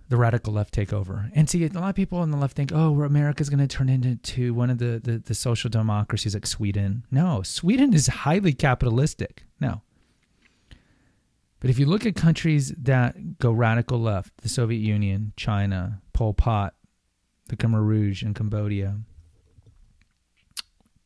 the 0.09 0.17
radical 0.17 0.51
left 0.51 0.73
take 0.73 0.91
over. 0.91 1.29
And 1.35 1.47
see, 1.47 1.63
a 1.63 1.69
lot 1.69 1.89
of 1.89 1.95
people 1.95 2.17
on 2.17 2.31
the 2.31 2.37
left 2.37 2.55
think, 2.55 2.71
oh, 2.73 3.01
America's 3.03 3.49
going 3.49 3.65
to 3.65 3.67
turn 3.67 3.89
into 3.89 4.53
one 4.55 4.71
of 4.71 4.79
the, 4.79 4.99
the, 5.01 5.19
the, 5.19 5.35
social 5.35 5.69
democracies 5.69 6.33
like 6.33 6.47
Sweden. 6.47 7.05
No, 7.11 7.43
Sweden 7.43 7.93
is 7.93 8.07
highly 8.07 8.53
capitalistic. 8.53 9.43
No. 9.59 9.83
But 11.59 11.69
if 11.69 11.77
you 11.77 11.85
look 11.85 12.05
at 12.05 12.15
countries 12.15 12.73
that 12.75 13.37
go 13.37 13.51
radical 13.51 13.99
left, 13.99 14.35
the 14.41 14.49
Soviet 14.49 14.79
Union, 14.79 15.33
China, 15.35 16.01
Pol 16.13 16.33
Pot, 16.33 16.73
the 17.47 17.55
Khmer 17.55 17.85
Rouge 17.85 18.23
in 18.23 18.33
Cambodia, 18.33 18.97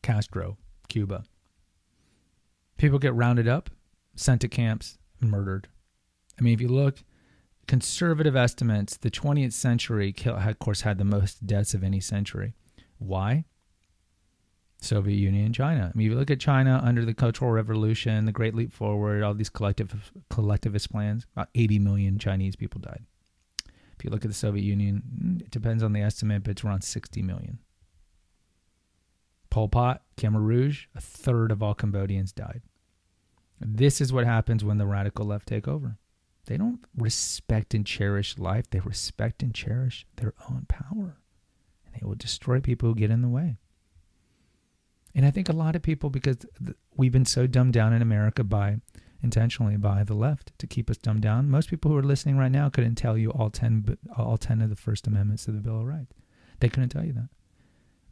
Castro, 0.02 0.56
Cuba, 0.88 1.24
people 2.78 2.98
get 2.98 3.14
rounded 3.14 3.48
up, 3.48 3.68
sent 4.14 4.40
to 4.40 4.48
camps, 4.48 4.96
and 5.20 5.30
murdered. 5.30 5.68
I 6.38 6.42
mean, 6.42 6.54
if 6.54 6.60
you 6.60 6.68
look 6.68 7.02
conservative 7.66 8.36
estimates, 8.36 8.96
the 8.96 9.10
20th 9.10 9.52
century, 9.52 10.14
of 10.24 10.58
course, 10.58 10.82
had 10.82 10.98
the 10.98 11.04
most 11.04 11.46
deaths 11.46 11.74
of 11.74 11.84
any 11.84 12.00
century. 12.00 12.54
Why? 12.98 13.44
Soviet 14.80 15.16
Union 15.16 15.52
China. 15.52 15.90
I 15.92 15.96
mean, 15.96 16.06
if 16.06 16.12
you 16.12 16.18
look 16.18 16.30
at 16.30 16.40
China 16.40 16.80
under 16.84 17.04
the 17.04 17.14
Cultural 17.14 17.50
Revolution, 17.50 18.26
the 18.26 18.32
Great 18.32 18.54
Leap 18.54 18.72
Forward, 18.72 19.22
all 19.22 19.34
these 19.34 19.48
collective 19.48 20.12
collectivist 20.30 20.92
plans, 20.92 21.26
about 21.34 21.48
80 21.54 21.78
million 21.78 22.18
Chinese 22.18 22.54
people 22.54 22.80
died. 22.80 23.04
If 23.98 24.04
you 24.04 24.10
look 24.10 24.24
at 24.24 24.30
the 24.30 24.34
Soviet 24.34 24.64
Union, 24.64 25.02
mm, 25.22 25.40
it 25.40 25.50
depends 25.50 25.82
on 25.82 25.92
the 25.92 26.02
estimate, 26.02 26.42
but 26.42 26.50
it's 26.50 26.64
around 26.64 26.82
60 26.82 27.22
million. 27.22 27.58
Pol 29.50 29.68
Pot, 29.68 30.02
Khmer 30.16 30.44
Rouge, 30.44 30.86
a 30.94 31.00
third 31.00 31.52
of 31.52 31.62
all 31.62 31.74
Cambodians 31.74 32.32
died. 32.32 32.62
This 33.60 34.00
is 34.00 34.12
what 34.12 34.26
happens 34.26 34.64
when 34.64 34.78
the 34.78 34.86
radical 34.86 35.24
left 35.24 35.46
take 35.48 35.68
over. 35.68 35.96
They 36.46 36.56
don't 36.56 36.84
respect 36.96 37.74
and 37.74 37.86
cherish 37.86 38.38
life, 38.38 38.68
they 38.70 38.80
respect 38.80 39.42
and 39.42 39.54
cherish 39.54 40.06
their 40.16 40.34
own 40.50 40.66
power. 40.68 41.18
And 41.84 41.94
they 41.94 42.06
will 42.06 42.14
destroy 42.14 42.60
people 42.60 42.88
who 42.88 42.94
get 42.94 43.10
in 43.10 43.22
the 43.22 43.28
way. 43.28 43.56
And 45.14 45.24
I 45.24 45.30
think 45.30 45.48
a 45.48 45.52
lot 45.52 45.76
of 45.76 45.82
people, 45.82 46.10
because 46.10 46.38
we've 46.96 47.12
been 47.12 47.24
so 47.24 47.46
dumbed 47.46 47.72
down 47.72 47.92
in 47.92 48.02
America 48.02 48.42
by 48.42 48.78
intentionally 49.24 49.76
by 49.76 50.04
the 50.04 50.14
left 50.14 50.52
to 50.58 50.66
keep 50.66 50.90
us 50.90 50.98
dumbed 50.98 51.22
down. 51.22 51.48
Most 51.48 51.70
people 51.70 51.90
who 51.90 51.96
are 51.96 52.02
listening 52.02 52.36
right 52.36 52.52
now 52.52 52.68
couldn't 52.68 52.96
tell 52.96 53.16
you 53.16 53.30
all 53.30 53.48
10, 53.48 53.96
all 54.16 54.36
10 54.36 54.60
of 54.60 54.68
the 54.68 54.76
First 54.76 55.06
Amendments 55.06 55.46
to 55.46 55.52
the 55.52 55.60
Bill 55.60 55.80
of 55.80 55.86
Rights. 55.86 56.12
They 56.60 56.68
couldn't 56.68 56.90
tell 56.90 57.04
you 57.04 57.14
that. 57.14 57.28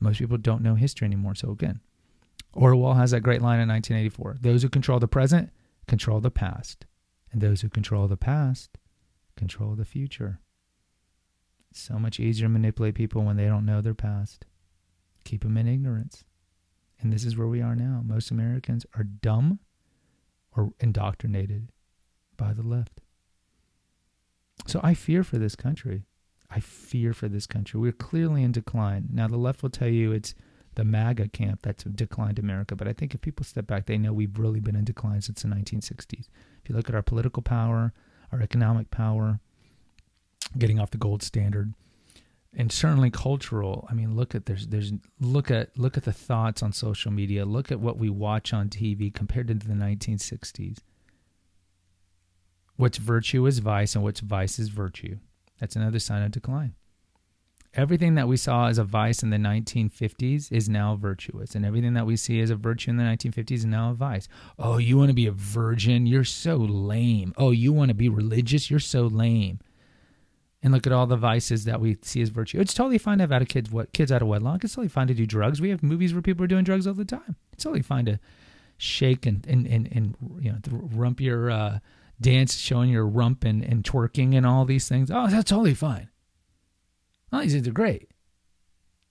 Most 0.00 0.18
people 0.18 0.38
don't 0.38 0.62
know 0.62 0.74
history 0.74 1.04
anymore. 1.04 1.34
So 1.34 1.50
again, 1.50 1.80
Orwell 2.54 2.94
has 2.94 3.10
that 3.10 3.20
great 3.20 3.42
line 3.42 3.60
in 3.60 3.68
1984 3.68 4.38
Those 4.40 4.62
who 4.62 4.68
control 4.68 4.98
the 4.98 5.06
present 5.06 5.50
control 5.86 6.20
the 6.20 6.30
past. 6.30 6.86
And 7.32 7.40
those 7.40 7.62
who 7.62 7.68
control 7.68 8.06
the 8.06 8.16
past 8.16 8.78
control 9.36 9.74
the 9.74 9.84
future. 9.84 10.40
It's 11.70 11.80
so 11.80 11.98
much 11.98 12.20
easier 12.20 12.44
to 12.44 12.50
manipulate 12.50 12.94
people 12.94 13.22
when 13.22 13.36
they 13.36 13.46
don't 13.46 13.64
know 13.64 13.80
their 13.80 13.94
past. 13.94 14.44
Keep 15.24 15.42
them 15.42 15.56
in 15.56 15.66
ignorance. 15.66 16.24
And 17.00 17.12
this 17.12 17.24
is 17.24 17.36
where 17.36 17.48
we 17.48 17.62
are 17.62 17.74
now. 17.74 18.02
Most 18.04 18.30
Americans 18.30 18.84
are 18.94 19.04
dumb 19.04 19.58
or 20.54 20.72
indoctrinated 20.80 21.68
by 22.36 22.52
the 22.52 22.62
left. 22.62 23.00
So 24.66 24.80
I 24.82 24.94
fear 24.94 25.24
for 25.24 25.38
this 25.38 25.56
country. 25.56 26.04
I 26.50 26.60
fear 26.60 27.14
for 27.14 27.28
this 27.28 27.46
country. 27.46 27.80
We're 27.80 27.92
clearly 27.92 28.42
in 28.42 28.52
decline. 28.52 29.08
Now, 29.10 29.26
the 29.26 29.38
left 29.38 29.62
will 29.62 29.70
tell 29.70 29.88
you 29.88 30.12
it's 30.12 30.34
the 30.74 30.84
MAGA 30.84 31.28
camp 31.28 31.60
that's 31.62 31.84
declined 31.84 32.38
America, 32.38 32.74
but 32.74 32.88
I 32.88 32.92
think 32.92 33.14
if 33.14 33.20
people 33.20 33.44
step 33.44 33.66
back, 33.66 33.86
they 33.86 33.98
know 33.98 34.12
we've 34.12 34.38
really 34.38 34.60
been 34.60 34.76
in 34.76 34.84
decline 34.84 35.20
since 35.20 35.42
the 35.42 35.48
1960s. 35.48 36.28
If 36.62 36.68
you 36.68 36.74
look 36.74 36.88
at 36.88 36.94
our 36.94 37.02
political 37.02 37.42
power, 37.42 37.92
our 38.30 38.40
economic 38.40 38.90
power, 38.90 39.40
getting 40.56 40.80
off 40.80 40.90
the 40.90 40.98
gold 40.98 41.22
standard, 41.22 41.74
and 42.54 42.70
certainly 42.70 43.10
cultural. 43.10 43.86
I 43.90 43.94
mean, 43.94 44.14
look 44.14 44.34
at 44.34 44.46
there's 44.46 44.68
there's 44.68 44.92
look 45.20 45.50
at 45.50 45.76
look 45.78 45.96
at 45.96 46.04
the 46.04 46.12
thoughts 46.12 46.62
on 46.62 46.72
social 46.72 47.10
media. 47.10 47.44
Look 47.44 47.72
at 47.72 47.80
what 47.80 47.98
we 47.98 48.10
watch 48.10 48.52
on 48.52 48.68
TV 48.68 49.12
compared 49.12 49.48
to 49.48 49.54
the 49.54 49.74
1960s. 49.74 50.78
What's 52.76 52.98
virtue 52.98 53.46
is 53.46 53.58
vice, 53.58 53.94
and 53.94 54.02
what's 54.02 54.20
vice 54.20 54.58
is 54.58 54.68
virtue. 54.68 55.18
That's 55.60 55.76
another 55.76 55.98
sign 55.98 56.22
of 56.22 56.30
decline 56.30 56.74
everything 57.74 58.14
that 58.16 58.28
we 58.28 58.36
saw 58.36 58.68
as 58.68 58.78
a 58.78 58.84
vice 58.84 59.22
in 59.22 59.30
the 59.30 59.36
1950s 59.36 60.52
is 60.52 60.68
now 60.68 60.96
virtuous 60.96 61.54
and 61.54 61.64
everything 61.64 61.94
that 61.94 62.06
we 62.06 62.16
see 62.16 62.40
as 62.40 62.50
a 62.50 62.56
virtue 62.56 62.90
in 62.90 62.96
the 62.96 63.04
1950s 63.04 63.52
is 63.52 63.64
now 63.64 63.90
a 63.90 63.94
vice. 63.94 64.28
Oh 64.58 64.76
you 64.76 64.98
want 64.98 65.08
to 65.08 65.14
be 65.14 65.26
a 65.26 65.32
virgin? 65.32 66.06
You're 66.06 66.24
so 66.24 66.56
lame. 66.56 67.32
Oh 67.36 67.50
you 67.50 67.72
want 67.72 67.88
to 67.88 67.94
be 67.94 68.08
religious? 68.08 68.70
You're 68.70 68.80
so 68.80 69.06
lame. 69.06 69.60
And 70.62 70.72
look 70.72 70.86
at 70.86 70.92
all 70.92 71.06
the 71.06 71.16
vices 71.16 71.64
that 71.64 71.80
we 71.80 71.98
see 72.02 72.22
as 72.22 72.28
virtue. 72.28 72.60
It's 72.60 72.74
totally 72.74 72.98
fine 72.98 73.18
to 73.18 73.22
have 73.22 73.32
out 73.32 73.42
of 73.42 73.48
kids 73.48 73.70
what 73.70 73.92
kids 73.92 74.12
out 74.12 74.22
of 74.22 74.28
wedlock. 74.28 74.62
It's 74.62 74.74
totally 74.74 74.88
fine 74.88 75.08
to 75.08 75.14
do 75.14 75.26
drugs. 75.26 75.60
We 75.60 75.70
have 75.70 75.82
movies 75.82 76.12
where 76.12 76.22
people 76.22 76.44
are 76.44 76.48
doing 76.48 76.64
drugs 76.64 76.86
all 76.86 76.94
the 76.94 77.04
time. 77.04 77.36
It's 77.52 77.64
totally 77.64 77.82
fine 77.82 78.04
to 78.06 78.20
shake 78.76 79.26
and 79.26 79.44
and 79.46 79.66
and, 79.66 79.88
and 79.90 80.16
you 80.40 80.52
know 80.52 80.58
rump 80.70 81.20
your 81.20 81.50
uh, 81.50 81.78
dance, 82.20 82.56
showing 82.56 82.90
your 82.90 83.06
rump 83.06 83.44
and, 83.44 83.64
and 83.64 83.82
twerking 83.82 84.36
and 84.36 84.46
all 84.46 84.64
these 84.64 84.88
things. 84.88 85.10
Oh, 85.10 85.26
that's 85.26 85.50
totally 85.50 85.74
fine. 85.74 86.08
All 87.32 87.40
these 87.40 87.54
things 87.54 87.66
are 87.66 87.72
great. 87.72 88.10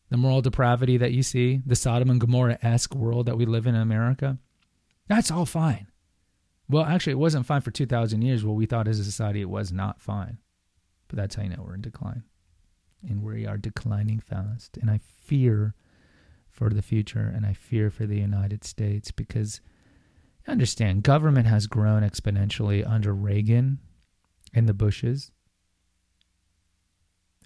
The 0.09 0.17
moral 0.17 0.41
depravity 0.41 0.97
that 0.97 1.13
you 1.13 1.23
see, 1.23 1.61
the 1.65 1.75
Sodom 1.75 2.09
and 2.09 2.19
Gomorrah 2.19 2.59
esque 2.61 2.93
world 2.93 3.25
that 3.25 3.37
we 3.37 3.45
live 3.45 3.65
in 3.65 3.75
in 3.75 3.81
America, 3.81 4.37
that's 5.07 5.31
all 5.31 5.45
fine. 5.45 5.87
Well, 6.69 6.83
actually, 6.85 7.13
it 7.13 7.19
wasn't 7.19 7.45
fine 7.45 7.61
for 7.61 7.71
2,000 7.71 8.21
years. 8.21 8.45
Well, 8.45 8.55
we 8.55 8.65
thought 8.65 8.87
as 8.87 8.99
a 8.99 9.03
society 9.03 9.41
it 9.41 9.49
was 9.49 9.71
not 9.71 9.99
fine. 9.99 10.37
But 11.07 11.17
that's 11.17 11.35
how 11.35 11.43
you 11.43 11.49
know 11.49 11.63
we're 11.65 11.75
in 11.75 11.81
decline. 11.81 12.23
And 13.07 13.23
we 13.23 13.45
are 13.45 13.57
declining 13.57 14.19
fast. 14.19 14.77
And 14.77 14.89
I 14.89 14.99
fear 14.99 15.73
for 16.49 16.69
the 16.69 16.81
future 16.81 17.31
and 17.33 17.45
I 17.45 17.53
fear 17.53 17.89
for 17.89 18.05
the 18.05 18.19
United 18.19 18.63
States 18.63 19.11
because 19.11 19.61
understand 20.47 21.03
government 21.03 21.47
has 21.47 21.67
grown 21.67 22.03
exponentially 22.03 22.87
under 22.87 23.13
Reagan 23.13 23.79
and 24.53 24.67
the 24.67 24.73
Bushes. 24.73 25.31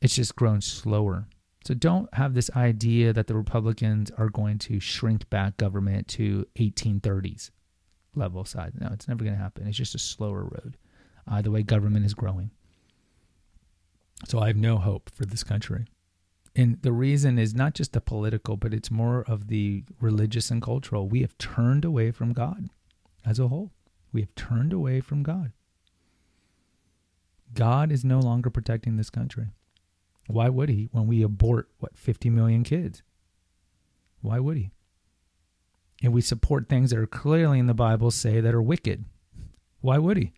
It's 0.01 0.15
just 0.15 0.36
grown 0.36 0.62
slower. 0.62 1.27
So 1.65 1.73
don't 1.73 2.13
have 2.13 2.34
this 2.34 2.51
idea 2.55 3.12
that 3.13 3.27
the 3.27 3.36
Republicans 3.36 4.12
are 4.17 4.29
going 4.29 4.60
to 4.60 4.79
shrink 4.79 5.29
back 5.29 5.58
government 5.58 6.08
to 6.10 6.45
1830s 6.60 7.49
level 8.13 8.45
size. 8.45 8.73
No, 8.79 8.89
it's 8.91 9.08
never 9.08 9.23
going 9.23 9.36
to 9.36 9.41
happen. 9.41 9.67
It's 9.67 9.77
just 9.77 9.95
a 9.95 9.99
slower 9.99 10.43
road. 10.43 10.77
Uh, 11.27 11.41
the 11.41 11.51
way 11.51 11.63
government 11.63 12.05
is 12.05 12.13
growing. 12.13 12.51
So 14.27 14.39
I 14.39 14.47
have 14.47 14.58
no 14.58 14.77
hope 14.77 15.10
for 15.10 15.25
this 15.25 15.43
country. 15.43 15.86
And 16.55 16.81
the 16.81 16.93
reason 16.93 17.38
is 17.38 17.53
not 17.53 17.73
just 17.73 17.91
the 17.91 17.99
political, 17.99 18.55
but 18.55 18.73
it's 18.73 18.89
more 18.89 19.23
of 19.27 19.47
the 19.47 19.84
religious 19.99 20.51
and 20.51 20.62
cultural. 20.62 21.08
We 21.08 21.21
have 21.21 21.38
turned 21.38 21.84
away 21.84 22.12
from 22.12 22.31
God 22.31 22.69
as 23.25 23.39
a 23.39 23.49
whole. 23.49 23.71
We 24.13 24.21
have 24.21 24.34
turned 24.36 24.71
away 24.71 25.01
from 25.01 25.23
God. 25.23 25.51
God 27.53 27.91
is 27.91 28.05
no 28.05 28.19
longer 28.19 28.49
protecting 28.49 28.95
this 28.95 29.10
country. 29.10 29.47
Why 30.27 30.49
would 30.49 30.69
he 30.69 30.89
when 30.91 31.07
we 31.07 31.21
abort, 31.21 31.69
what, 31.79 31.97
50 31.97 32.29
million 32.29 32.63
kids? 32.63 33.03
Why 34.21 34.39
would 34.39 34.57
he? 34.57 34.71
And 36.03 36.13
we 36.13 36.21
support 36.21 36.67
things 36.67 36.89
that 36.89 36.99
are 36.99 37.07
clearly 37.07 37.59
in 37.59 37.67
the 37.67 37.73
Bible 37.73 38.11
say 38.11 38.41
that 38.41 38.53
are 38.53 38.61
wicked. 38.61 39.05
Why 39.81 39.97
would 39.97 40.17
he? 40.17 40.33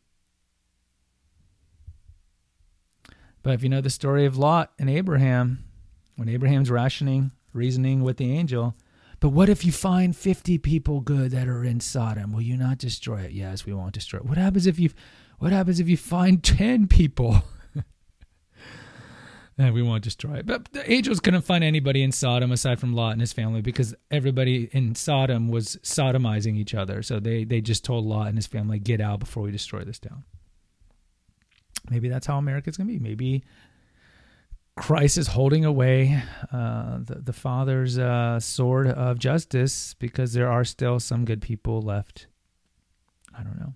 But 3.44 3.54
if 3.54 3.64
you 3.64 3.70
know 3.70 3.82
the 3.82 3.90
story 3.90 4.26
of 4.26 4.38
Lot 4.38 4.74
and 4.78 4.90
Abraham, 4.90 5.64
when 6.16 6.28
Abraham's 6.28 6.70
rationing, 6.70 7.32
reasoning 7.54 8.04
with 8.04 8.18
the 8.18 8.32
angel, 8.32 8.76
but 9.20 9.30
what 9.30 9.50
if 9.50 9.66
you 9.66 9.72
find 9.72 10.16
50 10.16 10.58
people 10.60 11.00
good 11.00 11.32
that 11.32 11.48
are 11.48 11.64
in 11.64 11.80
Sodom? 11.80 12.34
Will 12.34 12.42
you 12.42 12.58
not 12.58 12.78
destroy 12.78 13.22
it? 13.22 13.32
Yes, 13.32 13.66
we 13.66 13.74
won't 13.74 13.94
destroy 13.94 14.20
it. 14.20 14.26
What 14.26 14.38
happens 14.38 14.68
if 14.68 14.78
you 14.80 14.92
what 15.40 15.52
happens 15.52 15.80
if 15.80 15.88
you 15.88 15.98
find 15.98 16.44
10 16.44 16.88
people? 16.88 17.44
and 19.58 19.74
we 19.74 19.82
won't 19.82 20.04
destroy 20.04 20.36
it. 20.36 20.46
But 20.46 20.72
the 20.72 20.90
angels 20.92 21.20
couldn't 21.20 21.42
find 21.42 21.64
anybody 21.64 22.04
in 22.04 22.12
Sodom 22.12 22.52
aside 22.52 22.80
from 22.80 22.94
Lot 22.94 23.14
and 23.14 23.22
his 23.22 23.34
family 23.34 23.62
because 23.62 23.96
everybody 24.12 24.70
in 24.72 24.94
Sodom 24.96 25.50
was 25.50 25.78
sodomizing 25.78 26.58
each 26.58 26.76
other. 26.76 27.02
So 27.02 27.20
they, 27.20 27.44
they 27.44 27.62
just 27.62 27.84
told 27.84 28.06
Lot 28.06 28.28
and 28.28 28.38
his 28.38 28.48
family, 28.48 28.80
get 28.80 29.02
out 29.02 29.20
before 29.20 29.44
we 29.44 29.52
destroy 29.52 29.84
this 29.84 30.00
town. 30.00 30.24
Maybe 31.90 32.10
that's 32.10 32.28
how 32.28 32.38
America's 32.38 32.78
going 32.78 32.88
to 32.88 32.94
be. 32.94 33.00
Maybe 33.00 33.44
Christ 34.76 35.18
is 35.18 35.28
holding 35.28 35.66
away 35.66 36.22
uh, 36.52 37.00
the, 37.02 37.16
the 37.16 37.34
Father's 37.34 37.98
uh, 37.98 38.40
sword 38.40 38.88
of 38.88 39.18
justice 39.18 39.96
because 39.96 40.34
there 40.34 40.52
are 40.52 40.64
still 40.64 41.00
some 41.00 41.26
good 41.26 41.42
people 41.42 41.82
left. 41.82 42.28
I 43.36 43.42
don't 43.42 43.60
know. 43.60 43.74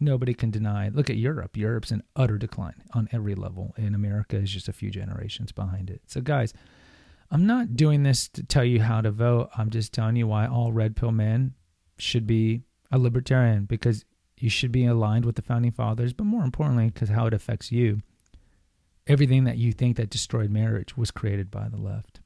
Nobody 0.00 0.34
can 0.34 0.50
deny. 0.50 0.88
Look 0.88 1.10
at 1.10 1.16
Europe. 1.16 1.56
Europe's 1.56 1.90
in 1.90 2.02
utter 2.16 2.38
decline 2.38 2.82
on 2.92 3.08
every 3.12 3.34
level, 3.34 3.74
and 3.76 3.94
America 3.94 4.36
is 4.36 4.50
just 4.50 4.68
a 4.68 4.72
few 4.72 4.90
generations 4.90 5.52
behind 5.52 5.90
it. 5.90 6.02
So, 6.06 6.20
guys, 6.20 6.52
I'm 7.30 7.46
not 7.46 7.76
doing 7.76 8.02
this 8.02 8.28
to 8.30 8.42
tell 8.42 8.64
you 8.64 8.80
how 8.80 9.00
to 9.00 9.10
vote. 9.10 9.50
I'm 9.56 9.70
just 9.70 9.92
telling 9.92 10.16
you 10.16 10.26
why 10.26 10.46
all 10.46 10.72
red 10.72 10.96
pill 10.96 11.12
men 11.12 11.54
should 11.98 12.26
be 12.26 12.62
a 12.90 12.98
libertarian 12.98 13.64
because 13.64 14.04
you 14.38 14.48
should 14.48 14.72
be 14.72 14.86
aligned 14.86 15.24
with 15.24 15.36
the 15.36 15.42
founding 15.42 15.72
fathers, 15.72 16.12
but 16.12 16.24
more 16.24 16.44
importantly, 16.44 16.90
because 16.90 17.08
how 17.08 17.26
it 17.26 17.34
affects 17.34 17.72
you 17.72 18.00
everything 19.08 19.44
that 19.44 19.56
you 19.56 19.72
think 19.72 19.96
that 19.96 20.10
destroyed 20.10 20.50
marriage 20.50 20.96
was 20.96 21.10
created 21.10 21.50
by 21.50 21.68
the 21.68 21.78
left. 21.78 22.17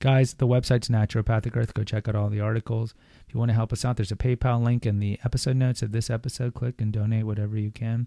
Guys, 0.00 0.32
the 0.32 0.46
website's 0.46 0.88
Naturopathic 0.88 1.54
Earth. 1.54 1.74
Go 1.74 1.84
check 1.84 2.08
out 2.08 2.14
all 2.14 2.30
the 2.30 2.40
articles. 2.40 2.94
If 3.28 3.34
you 3.34 3.38
want 3.38 3.50
to 3.50 3.54
help 3.54 3.70
us 3.70 3.84
out, 3.84 3.96
there's 3.96 4.10
a 4.10 4.16
PayPal 4.16 4.64
link 4.64 4.86
in 4.86 4.98
the 4.98 5.20
episode 5.26 5.56
notes 5.56 5.82
of 5.82 5.92
this 5.92 6.08
episode. 6.08 6.54
Click 6.54 6.80
and 6.80 6.90
donate 6.90 7.26
whatever 7.26 7.58
you 7.58 7.70
can. 7.70 8.06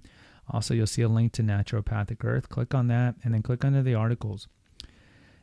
Also, 0.50 0.74
you'll 0.74 0.88
see 0.88 1.04
a 1.04 1.08
link 1.08 1.34
to 1.34 1.44
Naturopathic 1.44 2.26
Earth. 2.26 2.50
Click 2.50 2.74
on 2.74 2.88
that 2.88 3.14
and 3.24 3.32
then 3.32 3.44
click 3.44 3.64
under 3.64 3.84
the 3.84 3.94
articles. 3.94 4.48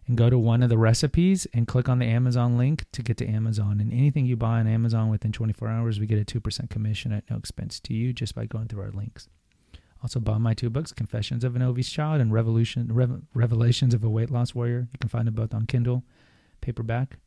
And 0.08 0.18
go 0.18 0.28
to 0.28 0.36
one 0.36 0.64
of 0.64 0.70
the 0.70 0.76
recipes 0.76 1.46
and 1.54 1.68
click 1.68 1.88
on 1.88 2.00
the 2.00 2.06
Amazon 2.06 2.58
link 2.58 2.84
to 2.90 3.02
get 3.02 3.16
to 3.18 3.28
Amazon. 3.28 3.78
And 3.78 3.92
anything 3.92 4.26
you 4.26 4.36
buy 4.36 4.58
on 4.58 4.66
Amazon 4.66 5.08
within 5.08 5.30
24 5.30 5.68
hours, 5.68 6.00
we 6.00 6.06
get 6.06 6.18
a 6.18 6.40
2% 6.40 6.68
commission 6.68 7.12
at 7.12 7.30
no 7.30 7.36
expense 7.36 7.78
to 7.78 7.94
you 7.94 8.12
just 8.12 8.34
by 8.34 8.46
going 8.46 8.66
through 8.66 8.82
our 8.82 8.90
links. 8.90 9.28
Also, 10.02 10.18
buy 10.18 10.38
my 10.38 10.54
two 10.54 10.70
books, 10.70 10.92
Confessions 10.92 11.44
of 11.44 11.54
an 11.54 11.62
Obese 11.62 11.90
Child 11.90 12.20
and 12.20 12.32
Revolution, 12.32 12.88
Re- 12.92 13.20
Revelations 13.34 13.94
of 13.94 14.02
a 14.02 14.10
Weight 14.10 14.32
Loss 14.32 14.52
Warrior. 14.52 14.88
You 14.92 14.98
can 14.98 15.10
find 15.10 15.28
them 15.28 15.34
both 15.34 15.54
on 15.54 15.66
Kindle, 15.66 16.02
paperback, 16.60 17.18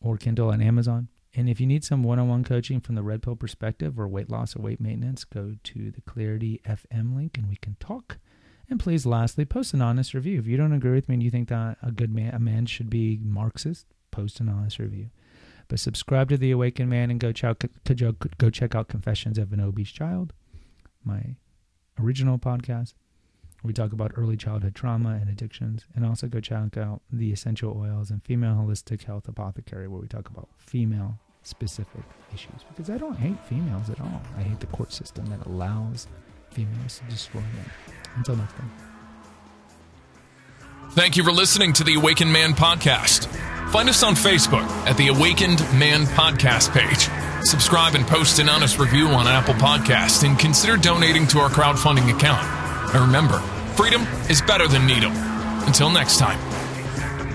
or 0.00 0.16
Kindle 0.16 0.50
on 0.50 0.60
Amazon. 0.60 1.08
And 1.34 1.50
if 1.50 1.60
you 1.60 1.66
need 1.66 1.84
some 1.84 2.02
one 2.02 2.18
on 2.18 2.28
one 2.28 2.44
coaching 2.44 2.80
from 2.80 2.94
the 2.94 3.02
red 3.02 3.22
pill 3.22 3.36
perspective 3.36 3.98
or 3.98 4.08
weight 4.08 4.30
loss 4.30 4.56
or 4.56 4.62
weight 4.62 4.80
maintenance, 4.80 5.24
go 5.24 5.56
to 5.62 5.90
the 5.90 6.00
Clarity 6.00 6.62
FM 6.66 7.14
link 7.14 7.36
and 7.36 7.48
we 7.48 7.56
can 7.56 7.76
talk. 7.78 8.18
And 8.70 8.80
please, 8.80 9.04
lastly, 9.06 9.44
post 9.44 9.74
an 9.74 9.82
honest 9.82 10.14
review. 10.14 10.38
If 10.38 10.46
you 10.46 10.56
don't 10.56 10.72
agree 10.72 10.92
with 10.92 11.08
me 11.08 11.14
and 11.14 11.22
you 11.22 11.30
think 11.30 11.48
that 11.50 11.76
a 11.82 11.92
good 11.92 12.12
man, 12.12 12.34
a 12.34 12.38
man 12.38 12.66
should 12.66 12.88
be 12.88 13.20
Marxist, 13.22 13.86
post 14.10 14.40
an 14.40 14.48
honest 14.48 14.78
review. 14.78 15.10
But 15.68 15.80
subscribe 15.80 16.30
to 16.30 16.36
the 16.36 16.52
Awakened 16.52 16.88
Man 16.88 17.10
and 17.10 17.20
go 17.20 17.32
check, 17.32 17.64
go 18.38 18.50
check 18.50 18.74
out 18.74 18.88
Confessions 18.88 19.36
of 19.36 19.52
an 19.52 19.60
Obese 19.60 19.90
Child, 19.90 20.32
my 21.04 21.36
original 22.00 22.38
podcast. 22.38 22.94
We 23.62 23.72
talk 23.72 23.92
about 23.92 24.12
early 24.16 24.36
childhood 24.36 24.74
trauma 24.74 25.18
and 25.20 25.28
addictions, 25.28 25.84
and 25.94 26.04
also 26.06 26.28
go 26.28 26.40
check 26.40 26.76
out 26.76 27.02
the 27.10 27.32
essential 27.32 27.76
oils 27.76 28.10
and 28.10 28.22
female 28.22 28.54
holistic 28.54 29.04
health 29.04 29.26
apothecary, 29.28 29.88
where 29.88 30.00
we 30.00 30.06
talk 30.06 30.28
about 30.28 30.48
female 30.56 31.18
specific 31.42 32.02
issues. 32.34 32.64
Because 32.68 32.90
I 32.90 32.98
don't 32.98 33.16
hate 33.16 33.38
females 33.46 33.90
at 33.90 34.00
all. 34.00 34.20
I 34.36 34.42
hate 34.42 34.60
the 34.60 34.66
court 34.66 34.92
system 34.92 35.26
that 35.26 35.44
allows 35.46 36.06
females 36.50 36.98
to 36.98 37.10
destroy 37.10 37.40
men. 37.40 37.70
Until 38.16 38.36
next 38.36 38.54
time. 38.54 38.70
Thank 40.90 41.16
you 41.16 41.24
for 41.24 41.32
listening 41.32 41.72
to 41.74 41.84
the 41.84 41.94
Awakened 41.94 42.32
Man 42.32 42.52
podcast. 42.52 43.26
Find 43.70 43.88
us 43.88 44.02
on 44.02 44.14
Facebook 44.14 44.66
at 44.86 44.96
the 44.96 45.08
Awakened 45.08 45.60
Man 45.78 46.06
podcast 46.06 46.72
page. 46.72 47.10
Subscribe 47.44 47.94
and 47.94 48.06
post 48.06 48.38
an 48.38 48.48
honest 48.48 48.78
review 48.78 49.08
on 49.08 49.26
Apple 49.26 49.54
Podcast 49.54 50.26
and 50.26 50.38
consider 50.38 50.76
donating 50.76 51.26
to 51.28 51.38
our 51.38 51.50
crowdfunding 51.50 52.14
account. 52.14 52.65
And 52.96 53.04
remember, 53.04 53.40
freedom 53.76 54.06
is 54.30 54.40
better 54.40 54.66
than 54.66 54.86
needle. 54.86 55.12
Until 55.66 55.90
next 55.90 56.16
time. 56.16 56.38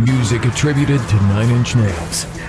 Music 0.04 0.43
attributed 0.45 1.00
to 1.08 1.15
Nine 1.28 1.52
Inch 1.52 1.76
Nails. 1.76 2.40